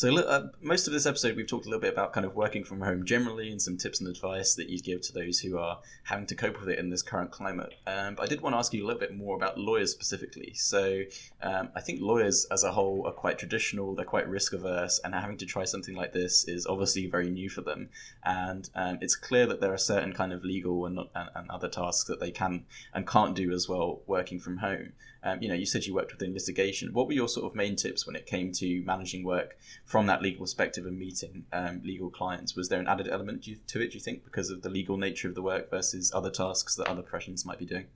So 0.02 0.18
uh, 0.18 0.48
most 0.60 0.88
of 0.88 0.92
this 0.92 1.06
episode, 1.06 1.36
we've 1.36 1.46
talked 1.46 1.66
a 1.66 1.68
little 1.68 1.80
bit 1.80 1.92
about 1.92 2.12
kind 2.12 2.26
of 2.26 2.34
working 2.34 2.64
from 2.64 2.80
home 2.80 3.04
generally, 3.04 3.52
and 3.52 3.62
some 3.62 3.76
tips 3.76 4.00
and 4.00 4.08
advice 4.08 4.56
that 4.56 4.68
you'd 4.68 4.82
give 4.82 5.00
to 5.02 5.12
those 5.12 5.38
who 5.38 5.58
are 5.58 5.78
having 6.02 6.26
to 6.26 6.34
cope 6.34 6.58
with 6.58 6.68
it 6.70 6.80
in 6.80 6.90
this 6.90 7.02
current 7.02 7.30
climate. 7.30 7.72
Um, 7.86 8.16
but 8.16 8.24
I 8.24 8.26
did 8.26 8.40
want 8.40 8.54
to 8.54 8.58
ask 8.58 8.74
you 8.74 8.84
a 8.84 8.86
little 8.88 8.98
bit 8.98 9.16
more 9.16 9.36
about 9.36 9.58
lawyers 9.58 9.92
specifically. 9.92 10.54
So 10.54 11.02
um, 11.40 11.68
I 11.76 11.80
think 11.82 12.00
lawyers 12.00 12.48
as 12.50 12.64
a 12.64 12.72
whole 12.72 13.06
are 13.06 13.12
quite 13.12 13.38
traditional; 13.38 13.94
they're 13.94 14.04
quite 14.04 14.28
risk 14.28 14.54
averse, 14.54 15.00
and 15.04 15.14
having 15.14 15.36
to 15.36 15.46
try 15.46 15.62
something 15.62 15.94
like 15.94 16.12
this 16.12 16.48
is 16.48 16.66
obviously 16.66 17.06
very 17.06 17.30
new 17.30 17.48
for 17.48 17.60
them. 17.60 17.88
And 18.24 18.68
um, 18.74 18.98
it's 19.02 19.14
clear 19.14 19.46
that 19.46 19.60
there 19.60 19.72
are 19.72 19.78
certain 19.78 20.14
kind 20.14 20.32
of 20.32 20.42
legal 20.42 20.84
and, 20.84 20.98
and, 21.14 21.30
and 21.36 21.48
other 21.48 21.68
tasks 21.68 22.08
that 22.08 22.18
they 22.18 22.32
can 22.32 22.64
and 22.92 23.06
can't 23.06 23.36
do 23.36 23.52
as 23.52 23.68
well 23.68 24.02
working 24.08 24.40
from 24.40 24.56
home. 24.56 24.94
Um, 25.24 25.40
you 25.40 25.48
know, 25.48 25.54
you 25.54 25.66
said 25.66 25.84
you 25.84 25.94
worked 25.94 26.12
within 26.12 26.34
litigation. 26.34 26.92
What 26.92 27.06
were 27.06 27.12
your 27.12 27.28
sort 27.28 27.46
of 27.46 27.54
main 27.54 27.76
tips 27.76 28.06
when 28.06 28.16
it 28.16 28.26
came 28.26 28.50
to 28.52 28.82
managing 28.84 29.24
work 29.24 29.56
from 29.84 30.06
that 30.06 30.20
legal 30.20 30.40
perspective 30.42 30.84
and 30.84 30.98
meeting 30.98 31.44
um, 31.52 31.80
legal 31.84 32.10
clients? 32.10 32.56
Was 32.56 32.68
there 32.68 32.80
an 32.80 32.88
added 32.88 33.08
element 33.08 33.44
to 33.44 33.80
it, 33.80 33.90
do 33.90 33.94
you 33.94 34.00
think, 34.00 34.24
because 34.24 34.50
of 34.50 34.62
the 34.62 34.68
legal 34.68 34.96
nature 34.96 35.28
of 35.28 35.34
the 35.34 35.42
work 35.42 35.70
versus 35.70 36.12
other 36.14 36.30
tasks 36.30 36.74
that 36.76 36.88
other 36.88 37.02
professions 37.02 37.46
might 37.46 37.58
be 37.58 37.66
doing? 37.66 37.86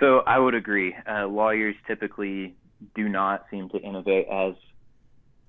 So 0.00 0.20
I 0.26 0.38
would 0.38 0.54
agree. 0.54 0.94
Uh, 1.06 1.26
lawyers 1.26 1.76
typically 1.86 2.56
do 2.94 3.08
not 3.08 3.44
seem 3.50 3.68
to 3.70 3.78
innovate 3.78 4.26
as 4.28 4.54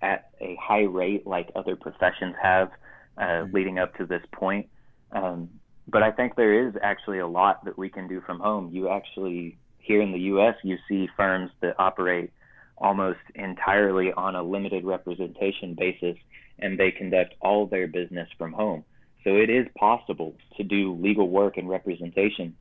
at 0.02 0.30
a 0.42 0.58
high 0.62 0.84
rate 0.84 1.26
like 1.26 1.50
other 1.56 1.76
professions 1.76 2.36
have 2.42 2.70
uh, 3.18 3.22
mm-hmm. 3.22 3.56
leading 3.56 3.80
up 3.80 3.96
to 3.96 4.06
this 4.06 4.22
point. 4.34 4.68
Um, 5.12 5.50
but 5.88 6.04
I 6.04 6.12
think 6.12 6.36
there 6.36 6.68
is 6.68 6.74
actually 6.82 7.20
a 7.20 7.28
lot 7.28 7.64
that 7.66 7.78
we 7.78 7.90
can 7.90 8.08
do 8.08 8.22
from 8.22 8.40
home. 8.40 8.70
You 8.72 8.90
actually 8.90 9.58
here 9.86 10.02
in 10.02 10.12
the 10.12 10.20
U.S. 10.20 10.56
you 10.64 10.78
see 10.90 11.08
firms 11.16 11.52
that 11.62 11.76
operate 11.80 12.32
almost 12.78 13.20
entirely 13.36 14.12
on 14.12 14.36
a 14.36 14.44
limited 14.44 14.84
representation 14.84 15.76
basis, 15.78 16.18
and 16.60 16.78
they 16.78 16.92
conduct 16.92 17.36
all 17.42 17.68
their 17.68 17.88
business 17.88 18.28
from 18.38 18.52
home. 18.52 18.84
So 19.24 19.32
it 19.36 19.50
is 19.50 19.68
possible 19.78 20.36
to 20.58 20.64
do 20.64 20.94
legal 20.94 21.30
work 21.30 21.58
and 21.58 21.70
representation 21.70 22.56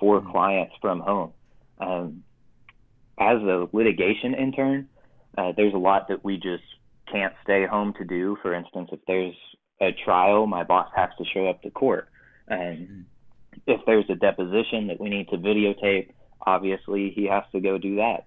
for 0.00 0.20
mm-hmm. 0.20 0.30
clients 0.30 0.74
from 0.80 1.00
home. 1.00 1.32
Um, 1.78 2.22
as 3.18 3.38
a 3.42 3.66
litigation 3.72 4.34
intern, 4.34 4.88
uh, 5.36 5.52
there's 5.56 5.74
a 5.74 5.78
lot 5.78 6.08
that 6.08 6.24
we 6.24 6.36
just 6.36 6.64
can't 7.10 7.34
stay 7.44 7.66
home 7.66 7.94
to 7.98 8.04
do. 8.04 8.36
For 8.42 8.54
instance, 8.54 8.90
if 8.92 9.00
there's 9.06 9.34
a 9.80 9.90
trial, 10.04 10.46
my 10.46 10.64
boss 10.64 10.90
has 10.96 11.10
to 11.18 11.24
show 11.32 11.48
up 11.48 11.62
to 11.62 11.70
court. 11.70 12.08
And 12.48 12.78
mm-hmm. 12.78 13.58
if 13.66 13.80
there's 13.86 14.08
a 14.08 14.14
deposition 14.14 14.86
that 14.88 15.00
we 15.00 15.10
need 15.10 15.28
to 15.28 15.36
videotape, 15.36 16.10
obviously 16.44 17.12
he 17.14 17.26
has 17.26 17.44
to 17.52 17.60
go 17.60 17.78
do 17.78 17.96
that. 17.96 18.26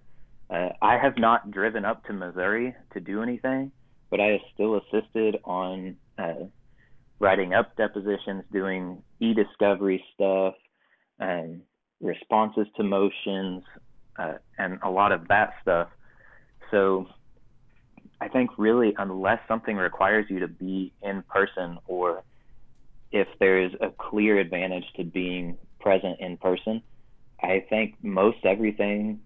Uh, 0.49 0.69
I 0.81 0.97
have 0.97 1.17
not 1.17 1.51
driven 1.51 1.85
up 1.85 2.05
to 2.05 2.13
Missouri 2.13 2.73
to 2.93 2.99
do 2.99 3.21
anything, 3.21 3.71
but 4.09 4.19
I 4.19 4.27
have 4.27 4.41
still 4.53 4.77
assisted 4.77 5.37
on 5.43 5.95
uh, 6.17 6.45
writing 7.19 7.53
up 7.53 7.75
depositions, 7.75 8.43
doing 8.51 9.03
e-discovery 9.19 10.03
stuff, 10.15 10.55
and 11.19 11.61
responses 12.01 12.65
to 12.77 12.83
motions, 12.83 13.63
uh, 14.17 14.35
and 14.57 14.79
a 14.83 14.89
lot 14.89 15.11
of 15.11 15.27
that 15.27 15.53
stuff. 15.61 15.89
So 16.71 17.07
I 18.21 18.27
think 18.27 18.51
really, 18.57 18.93
unless 18.97 19.39
something 19.47 19.75
requires 19.75 20.25
you 20.29 20.39
to 20.39 20.47
be 20.47 20.93
in 21.01 21.23
person, 21.23 21.77
or 21.87 22.23
if 23.11 23.27
there 23.39 23.61
is 23.61 23.71
a 23.81 23.89
clear 23.89 24.37
advantage 24.39 24.85
to 24.97 25.03
being 25.03 25.57
present 25.79 26.19
in 26.19 26.37
person, 26.37 26.81
I 27.41 27.65
think 27.69 27.95
most 28.01 28.45
everything, 28.45 29.19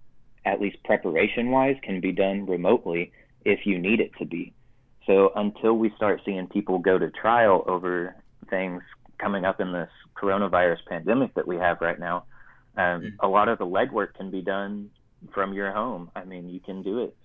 at 0.46 0.62
least 0.62 0.78
preparation 0.84 1.52
wise, 1.52 1.78
can 1.84 2.00
be 2.00 2.12
done 2.12 2.46
remotely 2.46 3.12
if 3.46 3.66
you 3.66 3.80
need 3.80 4.00
it 4.00 4.12
to 4.20 4.26
be. 4.26 4.54
So 5.06 5.32
until 5.36 5.74
we 5.74 5.92
start 5.96 6.22
seeing 6.26 6.48
people 6.48 6.80
go 6.80 6.98
to 6.98 7.10
trial 7.12 7.64
over 7.68 8.16
things 8.50 8.82
coming 9.18 9.46
up 9.46 9.60
in 9.60 9.74
this 9.74 9.90
coronavirus 10.16 10.86
pandemic 10.88 11.34
that 11.36 11.48
we 11.48 11.58
have 11.58 11.82
right 11.82 12.00
now, 12.00 12.26
um, 12.78 12.84
mm-hmm. 12.84 13.08
a 13.20 13.28
lot 13.28 13.50
of 13.50 13.58
the 13.58 13.66
legwork 13.66 14.14
can 14.16 14.32
be 14.32 14.42
done 14.42 14.90
from 15.34 15.54
your 15.54 15.72
home. 15.72 16.10
I 16.16 16.24
mean, 16.24 16.50
you 16.50 16.60
can 16.60 16.82
do 16.84 17.00
it. 17.00 17.16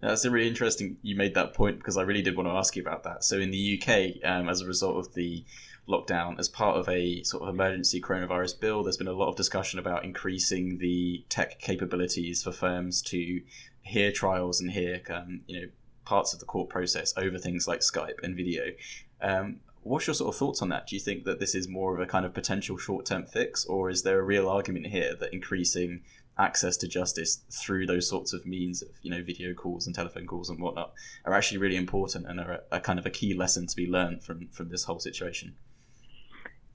That's 0.00 0.24
a 0.24 0.30
really 0.30 0.48
interesting. 0.48 0.98
You 1.02 1.16
made 1.16 1.34
that 1.34 1.54
point 1.54 1.78
because 1.78 1.96
I 1.96 2.02
really 2.02 2.22
did 2.22 2.36
want 2.36 2.48
to 2.48 2.52
ask 2.52 2.76
you 2.76 2.82
about 2.82 3.02
that. 3.04 3.24
So 3.24 3.38
in 3.38 3.50
the 3.50 3.80
UK, 3.80 4.28
um, 4.28 4.48
as 4.48 4.60
a 4.60 4.66
result 4.66 4.96
of 4.96 5.14
the 5.14 5.44
lockdown, 5.88 6.38
as 6.38 6.48
part 6.48 6.76
of 6.76 6.88
a 6.88 7.22
sort 7.22 7.42
of 7.42 7.48
emergency 7.48 8.00
coronavirus 8.00 8.60
bill, 8.60 8.82
there's 8.82 8.96
been 8.96 9.08
a 9.08 9.12
lot 9.12 9.28
of 9.28 9.36
discussion 9.36 9.78
about 9.78 10.04
increasing 10.04 10.78
the 10.78 11.24
tech 11.28 11.60
capabilities 11.60 12.42
for 12.42 12.52
firms 12.52 13.00
to 13.02 13.40
hear 13.82 14.12
trials 14.12 14.60
and 14.60 14.72
hear, 14.72 15.00
um, 15.10 15.40
you 15.46 15.60
know, 15.60 15.68
parts 16.04 16.32
of 16.32 16.40
the 16.40 16.46
court 16.46 16.68
process 16.68 17.14
over 17.16 17.38
things 17.38 17.66
like 17.66 17.80
Skype 17.80 18.22
and 18.22 18.36
video. 18.36 18.72
Um, 19.20 19.60
what's 19.82 20.06
your 20.06 20.14
sort 20.14 20.34
of 20.34 20.38
thoughts 20.38 20.60
on 20.62 20.68
that? 20.70 20.86
Do 20.86 20.96
you 20.96 21.00
think 21.00 21.24
that 21.24 21.40
this 21.40 21.54
is 21.54 21.68
more 21.68 21.94
of 21.94 22.00
a 22.00 22.06
kind 22.06 22.26
of 22.26 22.34
potential 22.34 22.76
short-term 22.76 23.26
fix, 23.26 23.64
or 23.64 23.88
is 23.88 24.02
there 24.02 24.18
a 24.18 24.22
real 24.22 24.48
argument 24.48 24.86
here 24.86 25.14
that 25.14 25.32
increasing 25.32 26.02
access 26.38 26.76
to 26.76 26.88
justice 26.88 27.42
through 27.50 27.86
those 27.86 28.08
sorts 28.08 28.32
of 28.32 28.46
means 28.46 28.82
of 28.82 28.88
you 29.02 29.10
know 29.10 29.22
video 29.22 29.54
calls 29.54 29.86
and 29.86 29.94
telephone 29.94 30.26
calls 30.26 30.50
and 30.50 30.60
whatnot 30.60 30.92
are 31.24 31.32
actually 31.32 31.58
really 31.58 31.76
important 31.76 32.26
and 32.26 32.38
are 32.38 32.52
a, 32.70 32.76
a 32.76 32.80
kind 32.80 32.98
of 32.98 33.06
a 33.06 33.10
key 33.10 33.32
lesson 33.32 33.66
to 33.66 33.76
be 33.76 33.86
learned 33.86 34.22
from 34.22 34.48
from 34.48 34.68
this 34.68 34.84
whole 34.84 34.98
situation? 34.98 35.54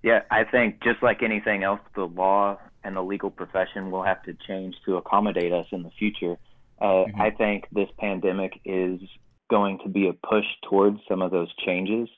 Yeah, 0.04 0.21
I 0.32 0.43
think 0.43 0.84
just 0.84 1.04
like 1.04 1.21
anything 1.21 1.63
else, 1.63 1.80
the 1.95 2.06
law 2.06 2.58
and 2.84 2.95
the 2.95 3.04
legal 3.04 3.30
profession 3.30 3.91
will 3.91 4.04
have 4.04 4.24
to 4.24 4.36
change 4.47 4.76
to 4.86 4.97
accommodate 4.97 5.54
us 5.54 5.67
in 5.71 5.84
the 5.84 5.91
future. 5.91 6.38
Uh, 6.80 6.86
mm-hmm. 7.06 7.21
I 7.21 7.30
think 7.30 7.65
this 7.71 7.89
pandemic 8.00 8.60
is 8.65 9.00
going 9.52 9.78
to 9.84 9.89
be 9.89 10.08
a 10.08 10.13
push 10.13 10.45
towards 10.67 10.97
some 11.08 11.21
of 11.21 11.30
those 11.30 11.54
changes. 11.63 12.10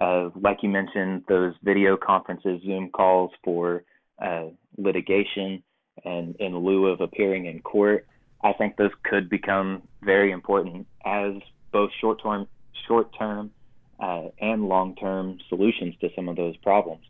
Uh, 0.00 0.30
like 0.34 0.62
you 0.62 0.68
mentioned, 0.68 1.22
those 1.28 1.54
video 1.62 1.96
conferences, 1.96 2.60
Zoom 2.64 2.90
calls 2.90 3.30
for 3.44 3.84
uh, 4.20 4.46
litigation, 4.76 5.62
and 6.04 6.36
in 6.36 6.56
lieu 6.56 6.86
of 6.86 7.00
appearing 7.00 7.46
in 7.46 7.60
court, 7.60 8.06
I 8.42 8.52
think 8.52 8.76
those 8.76 8.92
could 9.02 9.28
become 9.28 9.82
very 10.02 10.32
important 10.32 10.86
as 11.04 11.34
both 11.72 11.90
short-term, 12.00 12.48
short-term, 12.86 13.50
uh, 13.98 14.28
and 14.40 14.66
long-term 14.66 15.38
solutions 15.48 15.94
to 16.00 16.08
some 16.16 16.28
of 16.28 16.36
those 16.36 16.56
problems. 16.58 17.04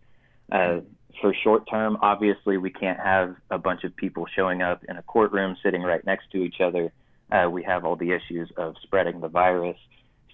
Uh, 0.50 0.80
for 1.20 1.34
short 1.44 1.68
term, 1.68 1.98
obviously, 2.02 2.56
we 2.56 2.70
can't 2.70 2.98
have 2.98 3.36
a 3.50 3.58
bunch 3.58 3.84
of 3.84 3.94
people 3.94 4.26
showing 4.34 4.62
up 4.62 4.84
in 4.88 4.96
a 4.96 5.02
courtroom 5.02 5.56
sitting 5.62 5.82
right 5.82 6.04
next 6.04 6.30
to 6.32 6.38
each 6.38 6.60
other. 6.60 6.92
Uh, 7.30 7.48
we 7.50 7.62
have 7.62 7.84
all 7.84 7.96
the 7.96 8.12
issues 8.12 8.50
of 8.56 8.74
spreading 8.82 9.20
the 9.20 9.28
virus. 9.28 9.76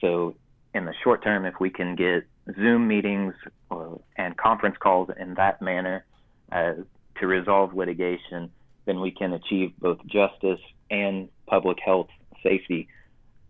So, 0.01 0.35
in 0.75 0.85
the 0.85 0.95
short 1.03 1.23
term, 1.23 1.45
if 1.45 1.55
we 1.61 1.71
can 1.71 1.97
get 1.97 2.27
Zoom 2.55 2.88
meetings 2.88 3.35
or, 3.71 4.01
and 4.16 4.37
conference 4.37 4.77
calls 4.79 5.11
in 5.19 5.35
that 5.35 5.61
manner 5.61 6.05
uh, 6.53 6.75
to 7.20 7.26
resolve 7.26 7.74
litigation, 7.74 8.50
then 8.85 9.00
we 9.00 9.11
can 9.11 9.33
achieve 9.33 9.72
both 9.79 9.98
justice 10.07 10.61
and 10.90 11.29
public 11.46 11.79
health 11.85 12.09
safety. 12.42 12.88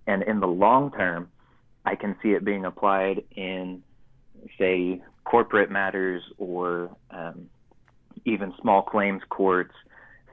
And 0.07 0.22
in 0.22 0.40
the 0.40 0.46
long 0.46 0.90
term, 0.92 1.29
I 1.85 1.94
can 1.94 2.16
see 2.22 2.31
it 2.31 2.44
being 2.44 2.64
applied 2.64 3.22
in, 3.31 3.83
say, 4.59 5.02
corporate 5.24 5.70
matters 5.70 6.22
or 6.38 6.90
um, 7.11 7.48
even 8.24 8.52
small 8.61 8.83
claims 8.83 9.22
courts, 9.29 9.74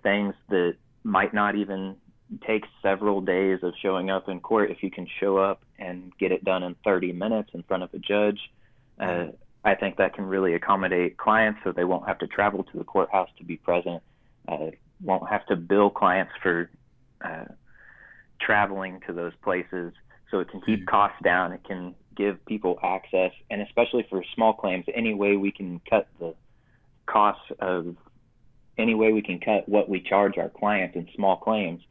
things 0.01 0.33
that 0.49 0.75
might 1.03 1.33
not 1.33 1.55
even 1.55 1.95
take 2.47 2.63
several 2.81 3.21
days 3.21 3.59
of 3.63 3.73
showing 3.81 4.09
up 4.09 4.29
in 4.29 4.39
court. 4.39 4.71
If 4.71 4.81
you 4.81 4.89
can 4.89 5.07
show 5.19 5.37
up 5.37 5.61
and 5.77 6.11
get 6.17 6.31
it 6.31 6.43
done 6.43 6.63
in 6.63 6.75
30 6.83 7.11
minutes 7.13 7.49
in 7.53 7.63
front 7.63 7.83
of 7.83 7.93
a 7.93 7.99
judge, 7.99 8.39
uh, 8.99 9.27
I 9.63 9.75
think 9.75 9.97
that 9.97 10.13
can 10.13 10.25
really 10.25 10.53
accommodate 10.53 11.17
clients 11.17 11.61
so 11.63 11.71
they 11.71 11.85
won't 11.85 12.07
have 12.07 12.19
to 12.19 12.27
travel 12.27 12.63
to 12.63 12.77
the 12.77 12.83
courthouse 12.83 13.29
to 13.37 13.45
be 13.45 13.57
present, 13.57 14.03
uh, 14.47 14.71
won't 15.01 15.29
have 15.29 15.45
to 15.47 15.55
bill 15.55 15.89
clients 15.89 16.33
for 16.41 16.69
uh, 17.23 17.45
traveling 18.41 18.99
to 19.07 19.13
those 19.13 19.33
places. 19.41 19.93
So 20.31 20.39
it 20.39 20.49
can 20.49 20.61
keep 20.61 20.79
mm-hmm. 20.79 20.89
costs 20.89 21.17
down. 21.23 21.53
It 21.53 21.63
can 21.63 21.95
give 22.15 22.43
people 22.45 22.77
access, 22.83 23.31
and 23.49 23.61
especially 23.61 24.05
for 24.09 24.23
small 24.35 24.53
claims, 24.53 24.85
any 24.93 25.13
way 25.13 25.35
we 25.35 25.51
can 25.51 25.81
cut 25.89 26.07
the 26.19 26.35
costs 27.05 27.45
of 27.59 27.95
any 28.77 28.95
way 28.95 29.11
we 29.11 29.21
can 29.21 29.39
cut 29.39 29.67
what 29.69 29.87
we 29.87 30.01
charge 30.01 30.37
our 30.37 30.49
clients 30.49 30.95
in 30.95 31.07
small 31.15 31.37
claims, 31.37 31.81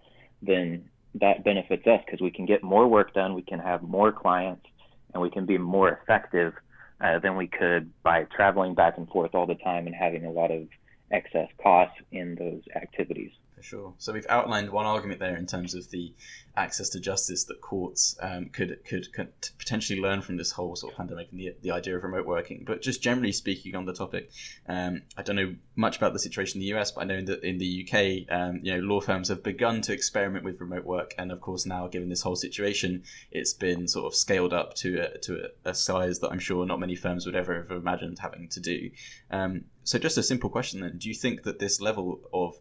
then 0.42 0.84
that 1.14 1.44
benefits 1.44 1.86
us 1.86 2.00
because 2.04 2.20
we 2.20 2.30
can 2.30 2.46
get 2.46 2.62
more 2.62 2.86
work 2.88 3.14
done, 3.14 3.34
we 3.34 3.42
can 3.42 3.58
have 3.58 3.82
more 3.82 4.10
clients, 4.10 4.66
and 5.12 5.22
we 5.22 5.30
can 5.30 5.46
be 5.46 5.58
more 5.58 5.90
effective 5.90 6.54
uh, 7.02 7.18
than 7.18 7.36
we 7.36 7.46
could 7.46 7.90
by 8.02 8.24
traveling 8.24 8.74
back 8.74 8.96
and 8.96 9.08
forth 9.08 9.34
all 9.34 9.46
the 9.46 9.56
time 9.56 9.86
and 9.86 9.94
having 9.94 10.24
a 10.24 10.30
lot 10.30 10.50
of 10.50 10.68
excess 11.10 11.48
costs 11.62 11.96
in 12.10 12.34
those 12.36 12.62
activities 12.74 13.32
for 13.62 13.68
sure. 13.68 13.94
So 13.98 14.12
we've 14.12 14.26
outlined 14.28 14.70
one 14.70 14.86
argument 14.86 15.20
there 15.20 15.36
in 15.36 15.46
terms 15.46 15.74
of 15.74 15.88
the 15.90 16.12
access 16.56 16.90
to 16.90 17.00
justice 17.00 17.44
that 17.44 17.60
courts 17.60 18.16
um, 18.20 18.46
could, 18.46 18.84
could, 18.84 19.12
could 19.12 19.32
potentially 19.58 20.00
learn 20.00 20.20
from 20.20 20.36
this 20.36 20.50
whole 20.50 20.76
sort 20.76 20.92
of 20.92 20.96
pandemic 20.98 21.28
and 21.30 21.40
the, 21.40 21.54
the 21.62 21.70
idea 21.70 21.96
of 21.96 22.02
remote 22.02 22.26
working. 22.26 22.64
But 22.66 22.82
just 22.82 23.02
generally 23.02 23.32
speaking 23.32 23.74
on 23.74 23.86
the 23.86 23.92
topic, 23.94 24.30
um, 24.68 25.02
I 25.16 25.22
don't 25.22 25.36
know 25.36 25.54
much 25.76 25.96
about 25.96 26.12
the 26.12 26.18
situation 26.18 26.60
in 26.60 26.66
the 26.66 26.78
US, 26.78 26.90
but 26.90 27.02
I 27.02 27.04
know 27.04 27.22
that 27.22 27.44
in 27.44 27.58
the 27.58 27.86
UK, 27.86 28.34
um, 28.34 28.60
you 28.62 28.74
know, 28.74 28.80
law 28.80 29.00
firms 29.00 29.28
have 29.28 29.42
begun 29.42 29.80
to 29.82 29.92
experiment 29.92 30.44
with 30.44 30.60
remote 30.60 30.84
work, 30.84 31.14
and 31.16 31.30
of 31.32 31.40
course 31.40 31.64
now, 31.64 31.86
given 31.86 32.08
this 32.08 32.22
whole 32.22 32.36
situation, 32.36 33.04
it's 33.30 33.54
been 33.54 33.86
sort 33.88 34.06
of 34.06 34.14
scaled 34.14 34.52
up 34.52 34.74
to 34.74 34.98
a, 35.00 35.18
to 35.18 35.44
a, 35.64 35.70
a 35.70 35.74
size 35.74 36.18
that 36.18 36.30
I'm 36.30 36.38
sure 36.38 36.66
not 36.66 36.80
many 36.80 36.96
firms 36.96 37.24
would 37.26 37.36
ever 37.36 37.54
have 37.54 37.70
imagined 37.70 38.18
having 38.18 38.48
to 38.48 38.60
do. 38.60 38.90
Um, 39.30 39.64
so 39.84 39.98
just 39.98 40.18
a 40.18 40.22
simple 40.22 40.50
question 40.50 40.80
then: 40.80 40.98
Do 40.98 41.08
you 41.08 41.14
think 41.14 41.44
that 41.44 41.58
this 41.58 41.80
level 41.80 42.20
of 42.32 42.56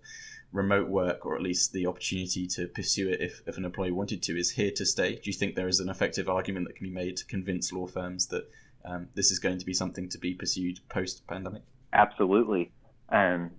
remote 0.52 0.90
work, 0.90 1.26
or 1.26 1.36
at 1.36 1.42
least 1.42 1.74
the 1.74 1.88
opportunity 1.88 2.46
to 2.46 2.68
pursue 2.68 3.10
it 3.10 3.22
if, 3.22 3.42
if 3.48 3.58
an 3.58 3.66
employee 3.66 3.92
wanted 3.92 4.22
to, 4.24 4.38
is 4.38 4.52
here 4.52 4.72
to 4.76 4.86
stay? 4.86 5.16
Do 5.16 5.22
you 5.24 5.34
think 5.34 5.56
there 5.56 5.68
is 5.68 5.80
an 5.80 5.90
effective 5.90 6.28
argument 6.28 6.68
that 6.68 6.76
can 6.76 6.86
be 6.86 6.94
made 6.94 7.18
to 7.18 7.26
convince 7.26 7.72
law 7.72 7.88
firms 7.88 8.28
that 8.28 8.50
um, 8.84 9.08
this 9.16 9.32
is 9.32 9.40
going 9.40 9.58
to 9.60 9.66
be 9.66 9.74
something 9.74 10.10
to 10.10 10.18
be 10.18 10.34
pursued 10.34 10.80
post 10.90 11.26
pandemic? 11.28 11.62
Absolutely. 11.94 12.72
Um, 13.10 13.52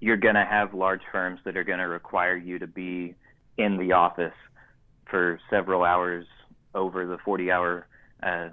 you're 0.00 0.16
going 0.16 0.34
to 0.34 0.44
have 0.44 0.74
large 0.74 1.02
firms 1.10 1.40
that 1.44 1.56
are 1.56 1.64
going 1.64 1.78
to 1.78 1.88
require 1.88 2.36
you 2.36 2.58
to 2.58 2.66
be 2.66 3.14
in 3.56 3.78
the 3.78 3.92
office 3.92 4.34
for 5.10 5.38
several 5.48 5.84
hours 5.84 6.26
over 6.74 7.06
the 7.06 7.18
40 7.24 7.50
hour 7.50 7.86
uh, 8.22 8.48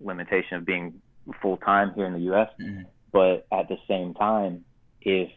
limitation 0.00 0.58
of 0.58 0.64
being 0.64 1.00
full 1.42 1.58
time 1.58 1.92
here 1.94 2.06
in 2.06 2.12
the 2.12 2.32
US. 2.32 2.48
Mm-hmm. 2.60 2.82
But 3.12 3.46
at 3.52 3.68
the 3.68 3.76
same 3.88 4.14
time, 4.14 4.64
if 5.00 5.30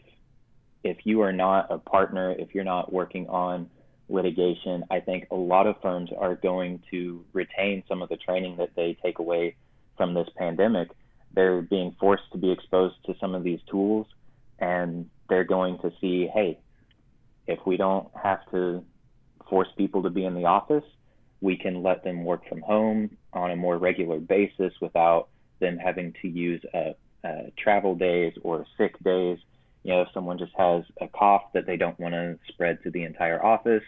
if 0.83 0.97
you 1.03 1.21
are 1.21 1.33
not 1.33 1.71
a 1.71 1.77
partner, 1.77 2.35
if 2.37 2.53
you're 2.53 2.63
not 2.63 2.91
working 2.91 3.27
on 3.27 3.69
litigation, 4.07 4.83
I 4.89 4.99
think 4.99 5.27
a 5.31 5.35
lot 5.35 5.67
of 5.67 5.75
firms 5.81 6.09
are 6.17 6.35
going 6.35 6.81
to 6.91 7.23
retain 7.33 7.83
some 7.87 8.01
of 8.01 8.09
the 8.09 8.17
training 8.17 8.57
that 8.57 8.69
they 8.75 8.97
take 9.03 9.19
away 9.19 9.55
from 9.97 10.13
this 10.13 10.27
pandemic. 10.37 10.89
They're 11.33 11.61
being 11.61 11.95
forced 11.99 12.31
to 12.31 12.37
be 12.37 12.51
exposed 12.51 12.95
to 13.05 13.15
some 13.19 13.35
of 13.35 13.43
these 13.43 13.59
tools, 13.69 14.07
and 14.57 15.09
they're 15.29 15.43
going 15.43 15.77
to 15.79 15.91
see, 16.01 16.27
hey, 16.33 16.59
if 17.45 17.59
we 17.65 17.77
don't 17.77 18.07
have 18.21 18.39
to 18.51 18.83
force 19.49 19.67
people 19.77 20.03
to 20.03 20.09
be 20.09 20.25
in 20.25 20.33
the 20.33 20.45
office, 20.45 20.83
we 21.41 21.57
can 21.57 21.83
let 21.83 22.03
them 22.03 22.23
work 22.23 22.47
from 22.47 22.61
home 22.61 23.17
on 23.33 23.51
a 23.51 23.55
more 23.55 23.77
regular 23.77 24.19
basis 24.19 24.73
without 24.81 25.29
them 25.59 25.77
having 25.77 26.13
to 26.21 26.27
use 26.27 26.61
a, 26.73 26.95
a 27.23 27.51
travel 27.57 27.95
days 27.95 28.33
or 28.43 28.65
sick 28.77 28.97
days. 29.03 29.37
You 29.83 29.93
know, 29.93 30.01
if 30.01 30.09
someone 30.13 30.37
just 30.37 30.53
has 30.57 30.83
a 31.01 31.07
cough 31.07 31.43
that 31.53 31.65
they 31.65 31.77
don't 31.77 31.99
want 31.99 32.13
to 32.13 32.37
spread 32.49 32.83
to 32.83 32.91
the 32.91 33.03
entire 33.03 33.43
office, 33.43 33.83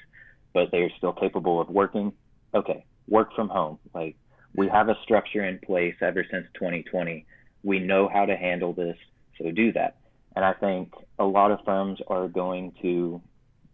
but 0.53 0.69
they're 0.71 0.91
still 0.97 1.13
capable 1.13 1.59
of 1.59 1.69
working, 1.69 2.13
okay, 2.53 2.85
work 3.07 3.33
from 3.35 3.49
home. 3.49 3.79
Like 3.93 4.15
we 4.55 4.67
have 4.67 4.89
a 4.89 4.95
structure 5.03 5.45
in 5.45 5.59
place 5.59 5.95
ever 6.01 6.25
since 6.29 6.47
2020. 6.53 7.25
We 7.63 7.79
know 7.79 8.09
how 8.11 8.25
to 8.25 8.35
handle 8.35 8.73
this, 8.73 8.97
so 9.37 9.51
do 9.51 9.71
that. 9.73 9.97
And 10.35 10.45
I 10.45 10.53
think 10.53 10.93
a 11.19 11.25
lot 11.25 11.51
of 11.51 11.59
firms 11.65 11.99
are 12.07 12.27
going 12.27 12.73
to 12.81 13.21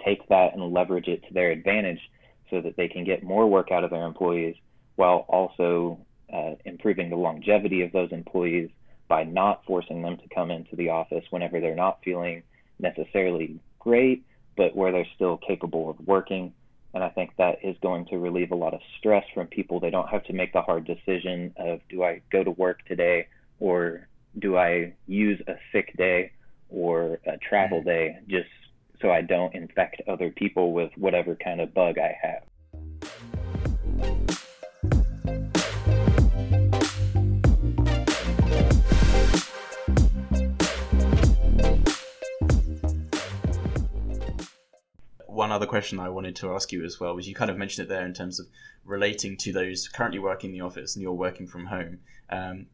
take 0.04 0.28
that 0.30 0.54
and 0.54 0.74
leverage 0.74 1.08
it 1.08 1.24
to 1.28 1.34
their 1.34 1.52
advantage 1.52 2.00
so 2.50 2.62
that 2.62 2.78
they 2.78 2.88
can 2.88 3.04
get 3.04 3.24
more 3.24 3.48
work 3.48 3.72
out 3.72 3.84
of 3.84 3.92
their 3.92 4.06
employees 4.06 4.56
while 4.96 5.26
also 5.28 6.00
uh, 6.34 6.56
improving 6.66 7.10
the 7.10 7.16
longevity 7.16 7.82
of 7.82 7.92
those 7.92 8.12
employees 8.12 8.70
by 9.08 9.24
not 9.24 9.64
forcing 9.66 10.02
them 10.02 10.18
to 10.18 10.28
come 10.34 10.52
into 10.52 10.76
the 10.76 10.90
office 10.90 11.24
whenever 11.30 11.60
they're 11.60 11.76
not 11.76 12.00
feeling 12.04 12.44
necessarily 12.80 13.60
great, 13.80 14.26
but 14.56 14.76
where 14.76 14.92
they're 14.92 15.08
still 15.16 15.38
capable 15.38 15.90
of 15.90 16.00
working. 16.06 16.54
And 16.94 17.04
I 17.04 17.10
think 17.10 17.32
that 17.38 17.64
is 17.64 17.76
going 17.82 18.06
to 18.08 18.18
relieve 18.18 18.52
a 18.52 18.56
lot 18.56 18.74
of 18.74 18.82
stress 18.98 19.24
from 19.34 19.48
people. 19.48 19.80
They 19.80 19.90
don't 19.90 20.10
have 20.10 20.24
to 20.26 20.34
make 20.34 20.54
the 20.54 20.62
hard 20.62 20.86
decision 20.86 21.54
of 21.58 21.80
do 21.90 22.04
I 22.04 22.22
go 22.32 22.44
to 22.44 22.52
work 22.52 22.86
today 22.86 23.28
or 23.60 24.08
do 24.40 24.58
I 24.58 24.94
use 25.08 25.42
a 25.48 25.56
sick 25.72 25.96
day 25.98 26.32
or 26.70 27.20
a 27.26 27.38
travel 27.38 27.80
mm-hmm. 27.80 27.90
day 27.90 28.18
just 28.28 28.50
so 29.02 29.12
I 29.12 29.22
don't 29.22 29.54
infect 29.54 30.02
other 30.08 30.32
people 30.32 30.74
with 30.74 30.92
whatever 30.98 31.36
kind 31.36 31.62
of 31.62 31.74
bug 31.74 31.98
I 32.00 32.18
have. 32.22 32.44
One 45.48 45.56
other 45.56 45.66
question 45.66 45.98
I 45.98 46.10
wanted 46.10 46.36
to 46.38 46.54
ask 46.54 46.74
you 46.74 46.84
as 46.84 47.00
well 47.00 47.16
was 47.16 47.26
you 47.26 47.34
kind 47.34 47.50
of 47.50 47.58
mentioned 47.58 47.86
it 47.86 47.88
there 47.88 48.06
in 48.06 48.14
terms 48.14 48.38
of 48.38 48.48
relating 48.84 49.38
to 49.38 49.54
those 49.54 49.88
currently 49.88 50.20
working 50.20 50.50
in 50.50 50.60
the 50.60 50.66
office 50.66 50.94
and 50.94 51.02
you're 51.02 51.14
working 51.14 51.48
from 51.48 51.68
home. 51.68 52.00
Um, 52.30 52.66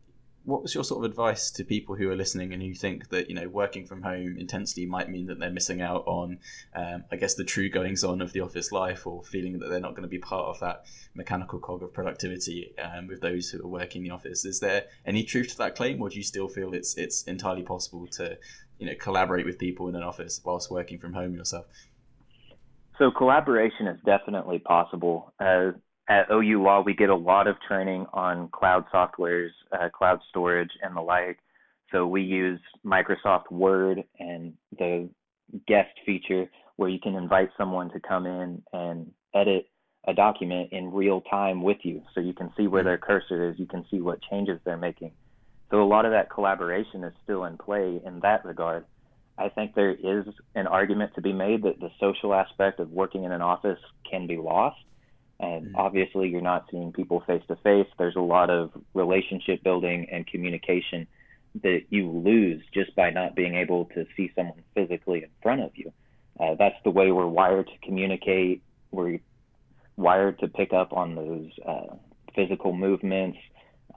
what 0.45 0.63
was 0.63 0.73
your 0.73 0.83
sort 0.83 1.05
of 1.05 1.11
advice 1.11 1.51
to 1.51 1.63
people 1.63 1.95
who 1.95 2.09
are 2.09 2.15
listening 2.15 2.51
and 2.51 2.63
who 2.63 2.73
think 2.73 3.09
that 3.09 3.29
you 3.29 3.35
know 3.35 3.47
working 3.47 3.85
from 3.85 4.01
home 4.01 4.37
intensely 4.39 4.87
might 4.87 5.07
mean 5.07 5.27
that 5.27 5.39
they're 5.39 5.51
missing 5.51 5.81
out 5.81 6.03
on 6.05 6.39
um, 6.75 7.05
i 7.11 7.15
guess 7.15 7.35
the 7.35 7.45
true 7.45 7.69
goings 7.69 8.03
on 8.03 8.21
of 8.21 8.33
the 8.33 8.41
office 8.41 8.69
life 8.69 9.07
or 9.07 9.23
feeling 9.23 9.59
that 9.59 9.69
they're 9.69 9.79
not 9.79 9.91
going 9.91 10.01
to 10.01 10.09
be 10.09 10.17
part 10.17 10.47
of 10.47 10.59
that 10.59 10.83
mechanical 11.13 11.59
cog 11.59 11.81
of 11.81 11.93
productivity 11.93 12.73
um, 12.77 13.07
with 13.07 13.21
those 13.21 13.51
who 13.51 13.63
are 13.63 13.69
working 13.69 14.01
in 14.01 14.09
the 14.09 14.13
office 14.13 14.43
is 14.43 14.59
there 14.59 14.83
any 15.05 15.23
truth 15.23 15.49
to 15.49 15.57
that 15.57 15.75
claim 15.75 16.01
or 16.01 16.09
do 16.09 16.17
you 16.17 16.23
still 16.23 16.49
feel 16.49 16.73
it's 16.73 16.97
it's 16.97 17.23
entirely 17.23 17.63
possible 17.63 18.05
to 18.05 18.37
you 18.79 18.85
know 18.85 18.95
collaborate 18.99 19.45
with 19.45 19.57
people 19.57 19.87
in 19.87 19.95
an 19.95 20.03
office 20.03 20.41
whilst 20.43 20.69
working 20.69 20.99
from 20.99 21.13
home 21.13 21.33
yourself 21.33 21.67
so 22.97 23.11
collaboration 23.11 23.87
is 23.87 23.99
definitely 24.05 24.59
possible. 24.59 25.33
Uh, 25.39 25.71
at 26.09 26.29
OU 26.31 26.61
Law, 26.61 26.81
we 26.81 26.93
get 26.93 27.09
a 27.09 27.15
lot 27.15 27.47
of 27.47 27.55
training 27.67 28.05
on 28.13 28.49
cloud 28.49 28.85
softwares, 28.93 29.49
uh, 29.71 29.89
cloud 29.89 30.19
storage, 30.29 30.71
and 30.81 30.95
the 30.95 31.01
like. 31.01 31.39
So 31.91 32.05
we 32.07 32.21
use 32.21 32.59
Microsoft 32.85 33.51
Word 33.51 34.03
and 34.19 34.53
the 34.77 35.09
guest 35.67 35.91
feature 36.05 36.49
where 36.75 36.89
you 36.89 36.99
can 36.99 37.15
invite 37.15 37.49
someone 37.57 37.91
to 37.91 37.99
come 37.99 38.25
in 38.25 38.61
and 38.73 39.11
edit 39.33 39.67
a 40.07 40.13
document 40.13 40.73
in 40.73 40.91
real 40.91 41.21
time 41.21 41.61
with 41.61 41.77
you. 41.83 42.01
So 42.13 42.19
you 42.19 42.33
can 42.33 42.51
see 42.57 42.67
where 42.67 42.83
their 42.83 42.97
cursor 42.97 43.49
is, 43.49 43.59
you 43.59 43.67
can 43.67 43.85
see 43.89 44.01
what 44.01 44.19
changes 44.29 44.59
they're 44.65 44.75
making. 44.75 45.11
So 45.71 45.81
a 45.81 45.85
lot 45.85 46.05
of 46.05 46.11
that 46.11 46.29
collaboration 46.29 47.03
is 47.03 47.13
still 47.23 47.45
in 47.45 47.57
play 47.57 48.01
in 48.05 48.19
that 48.21 48.43
regard. 48.43 48.85
I 49.37 49.49
think 49.49 49.73
there 49.73 49.91
is 49.91 50.25
an 50.55 50.67
argument 50.67 51.15
to 51.15 51.21
be 51.21 51.33
made 51.33 51.63
that 51.63 51.79
the 51.79 51.89
social 51.99 52.33
aspect 52.33 52.79
of 52.79 52.91
working 52.91 53.23
in 53.23 53.31
an 53.31 53.41
office 53.41 53.79
can 54.09 54.27
be 54.27 54.37
lost 54.37 54.77
and 55.43 55.67
mm-hmm. 55.67 55.75
obviously, 55.75 56.29
you're 56.29 56.41
not 56.41 56.67
seeing 56.71 56.91
people 56.93 57.21
face 57.25 57.43
to 57.47 57.55
face. 57.57 57.87
There's 57.97 58.15
a 58.15 58.21
lot 58.21 58.49
of 58.49 58.71
relationship 58.93 59.63
building 59.63 60.07
and 60.11 60.25
communication 60.25 61.07
that 61.61 61.81
you 61.89 62.09
lose 62.09 62.63
just 62.73 62.95
by 62.95 63.09
not 63.09 63.35
being 63.35 63.55
able 63.55 63.85
to 63.85 64.05
see 64.15 64.31
someone 64.35 64.63
physically 64.73 65.23
in 65.23 65.29
front 65.41 65.61
of 65.61 65.71
you. 65.75 65.91
Uh, 66.39 66.55
that's 66.57 66.77
the 66.83 66.89
way 66.89 67.11
we're 67.11 67.27
wired 67.27 67.67
to 67.67 67.77
communicate. 67.85 68.63
We're 68.91 69.19
wired 69.97 70.39
to 70.39 70.47
pick 70.47 70.73
up 70.73 70.93
on 70.93 71.15
those 71.15 71.51
uh, 71.67 71.95
physical 72.35 72.73
movements, 72.73 73.37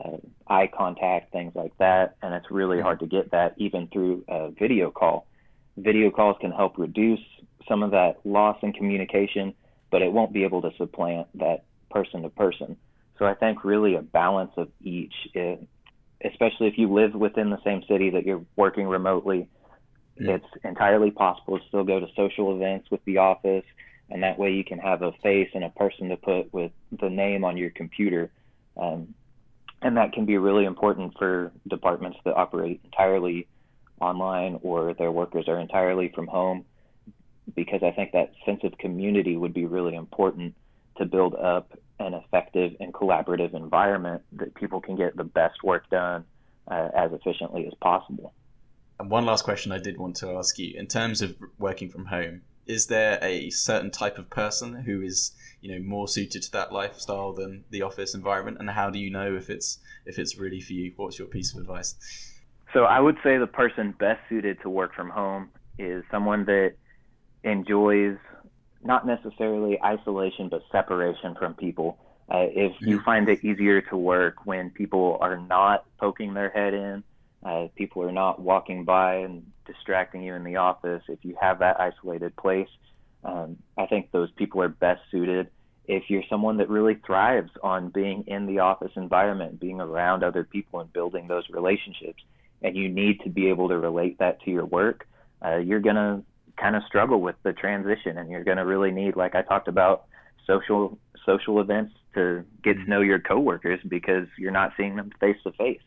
uh, 0.05 0.19
eye 0.49 0.71
contact, 0.77 1.33
things 1.33 1.53
like 1.55 1.77
that. 1.79 2.17
And 2.23 2.35
it's 2.35 2.51
really 2.51 2.81
hard 2.81 3.01
to 3.01 3.07
get 3.07 3.31
that 3.33 3.55
even 3.57 3.89
through 3.89 4.25
a 4.29 4.51
video 4.51 4.91
call. 4.91 5.27
Video 5.77 6.11
calls 6.11 6.37
can 6.41 6.53
help 6.53 6.79
reduce 6.79 7.21
some 7.69 7.83
of 7.83 7.91
that 7.91 8.19
loss 8.25 8.57
in 8.63 8.73
communication 8.73 9.55
but 9.91 10.03
it 10.03 10.13
won't 10.13 10.33
be 10.33 10.45
able 10.45 10.63
to 10.63 10.71
supplant 10.77 11.29
that 11.39 11.65
person 11.91 12.23
to 12.23 12.29
person. 12.29 12.77
So 13.19 13.25
I 13.25 13.35
think 13.35 13.65
really 13.65 13.95
a 13.95 14.03
balance 14.03 14.53
of 14.57 14.69
each, 14.83 15.15
it, 15.35 15.67
especially 16.25 16.67
if 16.69 16.77
you 16.77 16.93
live 16.93 17.15
within 17.15 17.51
the 17.51 17.63
same 17.65 17.83
city 17.89 18.11
that 18.11 18.27
you're 18.27 18.45
working 18.57 18.87
remotely, 18.87 19.49
mm. 20.21 20.29
it's 20.29 20.65
entirely 20.65 21.11
possible 21.11 21.59
to 21.59 21.65
still 21.69 21.85
go 21.85 22.01
to 22.01 22.07
social 22.17 22.55
events 22.55 22.91
with 22.91 23.05
the 23.05 23.19
office, 23.19 23.65
and 24.11 24.23
that 24.23 24.39
way 24.39 24.53
you 24.53 24.65
can 24.65 24.79
have 24.79 25.03
a 25.03 25.13
face 25.23 25.49
and 25.55 25.65
a 25.65 25.71
person 25.71 26.09
to 26.11 26.17
put 26.17 26.53
with 26.53 26.73
the 27.01 27.09
name 27.09 27.45
on 27.45 27.57
your 27.57 27.71
computer. 27.71 28.31
Um, 28.77 29.15
and 29.83 29.97
that 29.97 30.13
can 30.13 30.25
be 30.25 30.39
really 30.39 30.65
important 30.65 31.15
for 31.19 31.53
departments 31.69 32.19
that 32.25 32.35
operate 32.35 32.81
entirely 32.85 33.47
online 34.01 34.59
or 34.63 34.95
their 34.95 35.11
workers 35.11 35.49
are 35.49 35.59
entirely 35.59 36.11
from 36.15 36.27
home 36.27 36.65
because 37.55 37.83
I 37.83 37.93
think 37.93 38.13
that 38.13 38.33
sense 38.45 38.61
of 38.65 38.77
community 38.79 39.37
would 39.37 39.55
be 39.55 39.67
really 39.67 39.95
important 39.95 40.55
to 40.99 41.05
build 41.05 41.35
up 41.35 41.79
an 41.99 42.15
effective 42.15 42.73
and 42.81 42.93
collaborative 42.93 43.55
environment 43.55 44.23
that 44.33 44.55
people 44.55 44.81
can 44.81 44.97
get 44.97 45.17
the 45.17 45.25
best 45.25 45.63
work 45.63 45.89
done 45.91 46.25
uh, 46.69 46.89
as 46.95 47.13
efficiently 47.13 47.67
as 47.67 47.73
possible. 47.81 48.33
And 48.99 49.11
one 49.11 49.25
last 49.27 49.45
question 49.45 49.73
I 49.73 49.79
did 49.79 49.99
want 49.99 50.17
to 50.17 50.31
ask 50.33 50.59
you 50.59 50.75
in 50.77 50.87
terms 50.87 51.23
of 51.23 51.37
working 51.59 51.91
from 51.91 52.07
home, 52.07 52.43
is 52.67 52.87
there 52.87 53.19
a 53.23 53.51
certain 53.51 53.91
type 53.91 54.19
of 54.19 54.31
person 54.31 54.83
who 54.83 55.03
is 55.03 55.33
you 55.61 55.73
know 55.73 55.85
more 55.85 56.09
suited 56.09 56.43
to 56.43 56.53
that 56.53 56.73
lifestyle 56.73 57.33
than 57.33 57.65
the 57.71 57.83
office 57.83 58.15
environment? 58.15 58.59
And 58.61 58.71
how 58.71 58.91
do 58.91 58.99
you 58.99 59.11
know 59.11 59.35
if 59.35 59.51
it's 59.51 59.79
if 60.05 60.19
it's 60.19 60.39
really 60.39 60.61
for 60.61 60.73
you? 60.73 60.93
What's 60.97 61.19
your 61.19 61.29
piece 61.29 61.55
of 61.55 61.61
advice? 61.61 61.95
So 62.73 62.85
i 62.85 63.01
would 63.01 63.17
say 63.23 63.39
the 63.39 63.47
person 63.47 63.95
best 63.99 64.21
suited 64.29 64.61
to 64.63 64.69
work 64.69 64.95
from 64.95 65.09
home 65.09 65.51
is 65.79 66.05
someone 66.11 66.45
that 66.47 66.75
enjoys 67.45 68.19
not 68.83 69.07
necessarily 69.07 69.81
isolation, 69.83 70.49
but 70.49 70.63
separation 70.71 71.35
from 71.39 71.55
people. 71.55 71.99
Uh, 72.29 72.47
if 72.51 72.73
you 72.81 73.01
find 73.03 73.29
it 73.29 73.45
easier 73.45 73.81
to 73.81 73.97
work 73.97 74.45
when 74.45 74.71
people 74.71 75.19
are 75.21 75.37
not 75.37 75.85
poking 75.99 76.35
their 76.35 76.51
head 76.51 76.75
in, 76.75 77.05
uh, 77.47 77.69
people 77.77 78.03
are 78.03 78.13
not 78.13 78.41
walking 78.41 78.85
by 78.85 79.17
and 79.17 79.47
distracting 79.67 80.23
you 80.23 80.35
in 80.35 80.43
the 80.43 80.57
office, 80.57 81.03
if 81.09 81.21
you 81.23 81.37
have 81.41 81.61
that 81.61 81.79
isolated 81.81 82.35
place, 82.37 82.69
um, 83.25 83.57
I 83.79 83.87
think 83.87 84.11
those 84.11 84.31
people 84.33 84.63
are 84.63 84.69
best 84.69 85.01
suited. 85.11 85.49
If 85.87 86.05
you're 86.09 86.25
someone 86.29 86.57
that 86.57 86.69
really 86.69 86.97
thrives 87.07 87.51
on 87.63 87.91
being 87.91 88.25
in 88.27 88.47
the 88.47 88.59
office 88.59 88.91
environment, 88.97 89.61
being 89.61 89.81
around 89.81 90.25
other 90.25 90.43
people 90.43 90.81
and 90.81 90.93
building 90.93 91.29
those 91.29 91.45
relationships, 91.51 92.21
and 92.63 92.77
you 92.77 92.89
need 92.89 93.21
to 93.21 93.31
be 93.31 93.49
able 93.49 93.69
to 93.69 93.79
relate 93.79 94.19
that 94.19 94.43
to 94.43 94.51
your 94.51 94.65
work, 94.65 95.07
uh, 95.45 95.57
you're 95.57 95.81
going 95.81 95.97
to 95.97 96.23
kind 96.57 96.75
of 96.75 96.83
struggle 96.89 97.21
with 97.21 97.37
the 97.45 97.53
transition 97.53 98.19
and 98.19 98.31
you're 98.31 98.43
going 98.43 98.57
to 98.57 98.65
really 98.65 98.91
need 98.91 99.15
like 99.15 99.35
I 99.35 99.43
talked 99.43 99.69
about 99.69 100.07
social 100.47 100.99
social 101.27 101.61
events 101.61 101.93
to 102.15 102.45
get 102.65 102.75
to 102.75 102.89
know 102.89 103.03
your 103.03 103.19
coworkers 103.19 103.79
because 103.87 104.27
you're 104.39 104.53
not 104.53 104.73
seeing 104.77 104.97
them 104.97 105.13
face 105.21 105.37
to 105.45 105.53
face. 105.53 105.83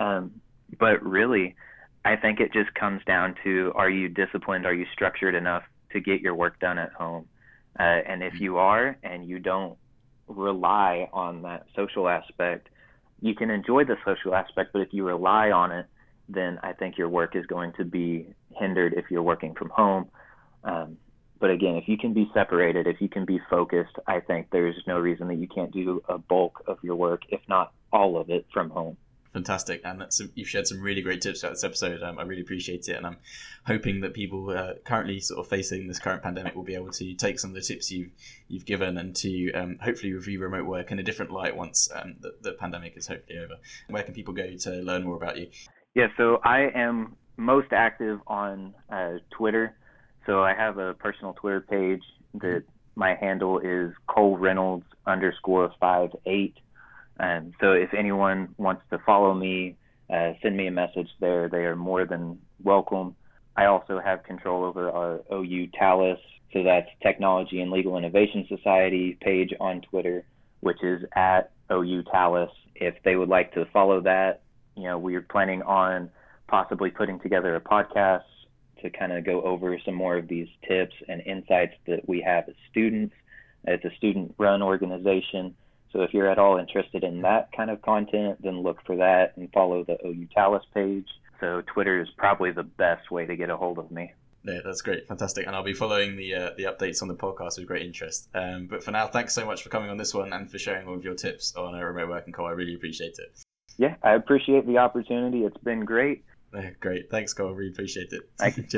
Um, 0.00 0.40
but 0.78 1.02
really, 1.02 1.54
I 2.04 2.16
think 2.16 2.40
it 2.40 2.52
just 2.52 2.74
comes 2.74 3.02
down 3.04 3.34
to 3.44 3.72
are 3.74 3.90
you 3.90 4.08
disciplined? 4.08 4.66
Are 4.66 4.74
you 4.74 4.86
structured 4.92 5.34
enough 5.34 5.62
to 5.92 6.00
get 6.00 6.20
your 6.20 6.34
work 6.34 6.58
done 6.58 6.78
at 6.78 6.92
home? 6.92 7.26
Uh, 7.78 7.82
and 7.82 8.22
if 8.22 8.40
you 8.40 8.58
are 8.58 8.96
and 9.02 9.26
you 9.26 9.38
don't 9.38 9.78
rely 10.28 11.08
on 11.12 11.42
that 11.42 11.66
social 11.76 12.08
aspect, 12.08 12.68
you 13.20 13.34
can 13.34 13.50
enjoy 13.50 13.84
the 13.84 13.96
social 14.04 14.34
aspect, 14.34 14.72
but 14.72 14.82
if 14.82 14.88
you 14.92 15.06
rely 15.06 15.50
on 15.50 15.70
it, 15.70 15.86
then 16.28 16.58
I 16.62 16.72
think 16.72 16.98
your 16.98 17.08
work 17.08 17.36
is 17.36 17.46
going 17.46 17.72
to 17.74 17.84
be 17.84 18.26
hindered 18.58 18.94
if 18.94 19.06
you're 19.10 19.22
working 19.22 19.54
from 19.54 19.70
home. 19.70 20.08
Um, 20.64 20.96
but 21.38 21.50
again, 21.50 21.76
if 21.76 21.88
you 21.88 21.98
can 21.98 22.12
be 22.12 22.30
separated, 22.34 22.86
if 22.86 23.00
you 23.00 23.08
can 23.08 23.24
be 23.24 23.40
focused, 23.50 23.96
I 24.06 24.20
think 24.20 24.48
there's 24.50 24.80
no 24.86 24.98
reason 24.98 25.28
that 25.28 25.36
you 25.36 25.48
can't 25.48 25.72
do 25.72 26.02
a 26.08 26.18
bulk 26.18 26.62
of 26.66 26.78
your 26.82 26.96
work, 26.96 27.22
if 27.28 27.40
not 27.48 27.72
all 27.92 28.16
of 28.16 28.30
it, 28.30 28.46
from 28.52 28.70
home 28.70 28.96
fantastic. 29.32 29.80
And 29.84 30.04
you've 30.34 30.48
shared 30.48 30.66
some 30.66 30.80
really 30.80 31.02
great 31.02 31.20
tips 31.20 31.40
throughout 31.40 31.54
this 31.54 31.64
episode. 31.64 32.02
Um, 32.02 32.18
i 32.18 32.22
really 32.22 32.42
appreciate 32.42 32.88
it. 32.88 32.96
And 32.96 33.06
i'm 33.06 33.16
hoping 33.66 34.00
that 34.00 34.14
people 34.14 34.50
uh, 34.50 34.74
currently 34.84 35.20
sort 35.20 35.40
of 35.40 35.48
facing 35.48 35.88
this 35.88 35.98
current 35.98 36.22
pandemic 36.22 36.54
will 36.54 36.62
be 36.62 36.74
able 36.74 36.90
to 36.90 37.14
take 37.14 37.38
some 37.38 37.50
of 37.50 37.54
the 37.54 37.62
tips 37.62 37.90
you've 37.90 38.10
you've 38.48 38.66
given 38.66 38.98
and 38.98 39.14
to 39.16 39.52
um, 39.52 39.78
hopefully 39.82 40.12
review 40.12 40.40
remote 40.40 40.66
work 40.66 40.90
in 40.90 40.98
a 40.98 41.02
different 41.02 41.30
light 41.30 41.56
once 41.56 41.88
um, 41.94 42.16
the, 42.20 42.34
the 42.42 42.52
pandemic 42.52 42.96
is 42.96 43.06
hopefully 43.06 43.38
over. 43.38 43.54
Where 43.88 44.02
can 44.02 44.14
people 44.14 44.34
go 44.34 44.56
to 44.56 44.70
learn 44.82 45.04
more 45.04 45.16
about 45.16 45.38
you? 45.38 45.48
Yeah 45.94 46.08
so 46.16 46.40
i 46.44 46.70
am 46.74 47.16
most 47.36 47.72
active 47.72 48.20
on 48.26 48.74
uh, 48.90 49.14
twitter. 49.30 49.74
So 50.26 50.42
i 50.42 50.54
have 50.54 50.78
a 50.78 50.94
personal 50.94 51.32
twitter 51.34 51.60
page 51.60 52.02
that 52.34 52.64
my 52.94 53.14
handle 53.14 53.58
is 53.58 53.92
cole 54.06 54.36
reynolds 54.36 54.84
underscore 55.06 55.72
five 55.80 56.10
eight 56.26 56.54
and 57.22 57.54
so 57.60 57.72
if 57.72 57.94
anyone 57.94 58.52
wants 58.58 58.82
to 58.90 58.98
follow 59.06 59.32
me, 59.32 59.76
uh, 60.12 60.32
send 60.42 60.56
me 60.56 60.66
a 60.66 60.72
message 60.72 61.08
there. 61.20 61.48
They 61.48 61.64
are 61.64 61.76
more 61.76 62.04
than 62.04 62.40
welcome. 62.62 63.14
I 63.56 63.66
also 63.66 64.00
have 64.04 64.24
control 64.24 64.64
over 64.64 64.90
our 64.90 65.20
OU 65.32 65.68
Talis, 65.78 66.18
so 66.52 66.64
that's 66.64 66.88
Technology 67.00 67.60
and 67.60 67.70
Legal 67.70 67.96
Innovation 67.96 68.44
Society 68.48 69.16
page 69.20 69.54
on 69.60 69.82
Twitter, 69.82 70.24
which 70.60 70.82
is 70.82 71.04
at 71.14 71.52
OU 71.70 72.02
Talis. 72.10 72.50
If 72.74 72.96
they 73.04 73.14
would 73.14 73.28
like 73.28 73.54
to 73.54 73.66
follow 73.72 74.00
that, 74.00 74.42
you 74.76 74.84
know, 74.84 74.98
we're 74.98 75.22
planning 75.22 75.62
on 75.62 76.10
possibly 76.48 76.90
putting 76.90 77.20
together 77.20 77.54
a 77.54 77.60
podcast 77.60 78.24
to 78.82 78.90
kind 78.90 79.12
of 79.12 79.24
go 79.24 79.42
over 79.42 79.78
some 79.84 79.94
more 79.94 80.16
of 80.16 80.26
these 80.26 80.48
tips 80.66 80.94
and 81.08 81.22
insights 81.24 81.74
that 81.86 82.08
we 82.08 82.20
have 82.20 82.48
as 82.48 82.54
students. 82.68 83.14
It's 83.64 83.84
a 83.84 83.94
student 83.96 84.34
run 84.38 84.60
organization. 84.60 85.54
So 85.92 86.02
if 86.02 86.14
you're 86.14 86.30
at 86.30 86.38
all 86.38 86.58
interested 86.58 87.04
in 87.04 87.22
that 87.22 87.50
kind 87.54 87.70
of 87.70 87.82
content, 87.82 88.42
then 88.42 88.62
look 88.62 88.78
for 88.86 88.96
that 88.96 89.36
and 89.36 89.50
follow 89.52 89.84
the 89.84 89.98
OU 90.04 90.28
Talis 90.34 90.64
page. 90.72 91.06
So 91.40 91.62
Twitter 91.72 92.00
is 92.00 92.08
probably 92.16 92.52
the 92.52 92.62
best 92.62 93.10
way 93.10 93.26
to 93.26 93.36
get 93.36 93.50
a 93.50 93.56
hold 93.56 93.78
of 93.78 93.90
me. 93.90 94.12
Yeah, 94.44 94.60
that's 94.64 94.82
great, 94.82 95.06
fantastic, 95.06 95.46
and 95.46 95.54
I'll 95.54 95.62
be 95.62 95.72
following 95.72 96.16
the 96.16 96.34
uh, 96.34 96.50
the 96.56 96.64
updates 96.64 97.00
on 97.00 97.06
the 97.06 97.14
podcast 97.14 97.58
with 97.58 97.66
great 97.68 97.86
interest. 97.86 98.28
Um, 98.34 98.66
but 98.66 98.82
for 98.82 98.90
now, 98.90 99.06
thanks 99.06 99.32
so 99.34 99.46
much 99.46 99.62
for 99.62 99.68
coming 99.68 99.88
on 99.88 99.96
this 99.96 100.12
one 100.14 100.32
and 100.32 100.50
for 100.50 100.58
sharing 100.58 100.88
all 100.88 100.96
of 100.96 101.04
your 101.04 101.14
tips 101.14 101.54
on 101.54 101.76
a 101.76 101.86
remote 101.86 102.08
working 102.08 102.32
call. 102.32 102.46
I 102.46 102.50
really 102.50 102.74
appreciate 102.74 103.14
it. 103.18 103.40
Yeah, 103.76 103.94
I 104.02 104.14
appreciate 104.14 104.66
the 104.66 104.78
opportunity. 104.78 105.44
It's 105.44 105.56
been 105.58 105.84
great. 105.84 106.24
Yeah, 106.52 106.70
great, 106.80 107.08
thanks, 107.08 107.32
Cole. 107.34 107.50
I 107.50 107.52
really 107.52 107.70
appreciate 107.70 108.12
it. 108.12 108.22
Thank 108.36 108.56
you. 108.56 108.64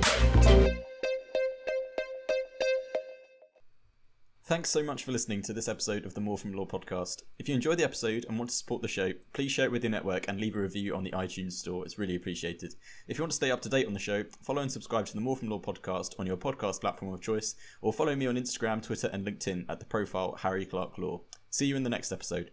Cheers. 0.00 0.17
Thanks 4.48 4.70
so 4.70 4.82
much 4.82 5.04
for 5.04 5.12
listening 5.12 5.42
to 5.42 5.52
this 5.52 5.68
episode 5.68 6.06
of 6.06 6.14
the 6.14 6.22
More 6.22 6.38
From 6.38 6.54
Law 6.54 6.64
podcast. 6.64 7.20
If 7.38 7.50
you 7.50 7.54
enjoyed 7.54 7.76
the 7.76 7.84
episode 7.84 8.24
and 8.26 8.38
want 8.38 8.48
to 8.48 8.56
support 8.56 8.80
the 8.80 8.88
show, 8.88 9.12
please 9.34 9.52
share 9.52 9.66
it 9.66 9.70
with 9.70 9.84
your 9.84 9.90
network 9.90 10.26
and 10.26 10.40
leave 10.40 10.56
a 10.56 10.60
review 10.60 10.96
on 10.96 11.04
the 11.04 11.10
iTunes 11.10 11.52
store. 11.52 11.84
It's 11.84 11.98
really 11.98 12.16
appreciated. 12.16 12.74
If 13.08 13.18
you 13.18 13.22
want 13.22 13.32
to 13.32 13.36
stay 13.36 13.50
up 13.50 13.60
to 13.60 13.68
date 13.68 13.86
on 13.86 13.92
the 13.92 13.98
show, 13.98 14.24
follow 14.40 14.62
and 14.62 14.72
subscribe 14.72 15.04
to 15.04 15.14
the 15.14 15.20
More 15.20 15.36
From 15.36 15.50
Law 15.50 15.60
podcast 15.60 16.18
on 16.18 16.24
your 16.24 16.38
podcast 16.38 16.80
platform 16.80 17.12
of 17.12 17.20
choice, 17.20 17.56
or 17.82 17.92
follow 17.92 18.16
me 18.16 18.26
on 18.26 18.36
Instagram, 18.36 18.82
Twitter, 18.82 19.10
and 19.12 19.26
LinkedIn 19.26 19.66
at 19.68 19.80
the 19.80 19.84
profile 19.84 20.38
Harry 20.40 20.64
Clark 20.64 20.96
Law. 20.96 21.20
See 21.50 21.66
you 21.66 21.76
in 21.76 21.82
the 21.82 21.90
next 21.90 22.10
episode. 22.10 22.50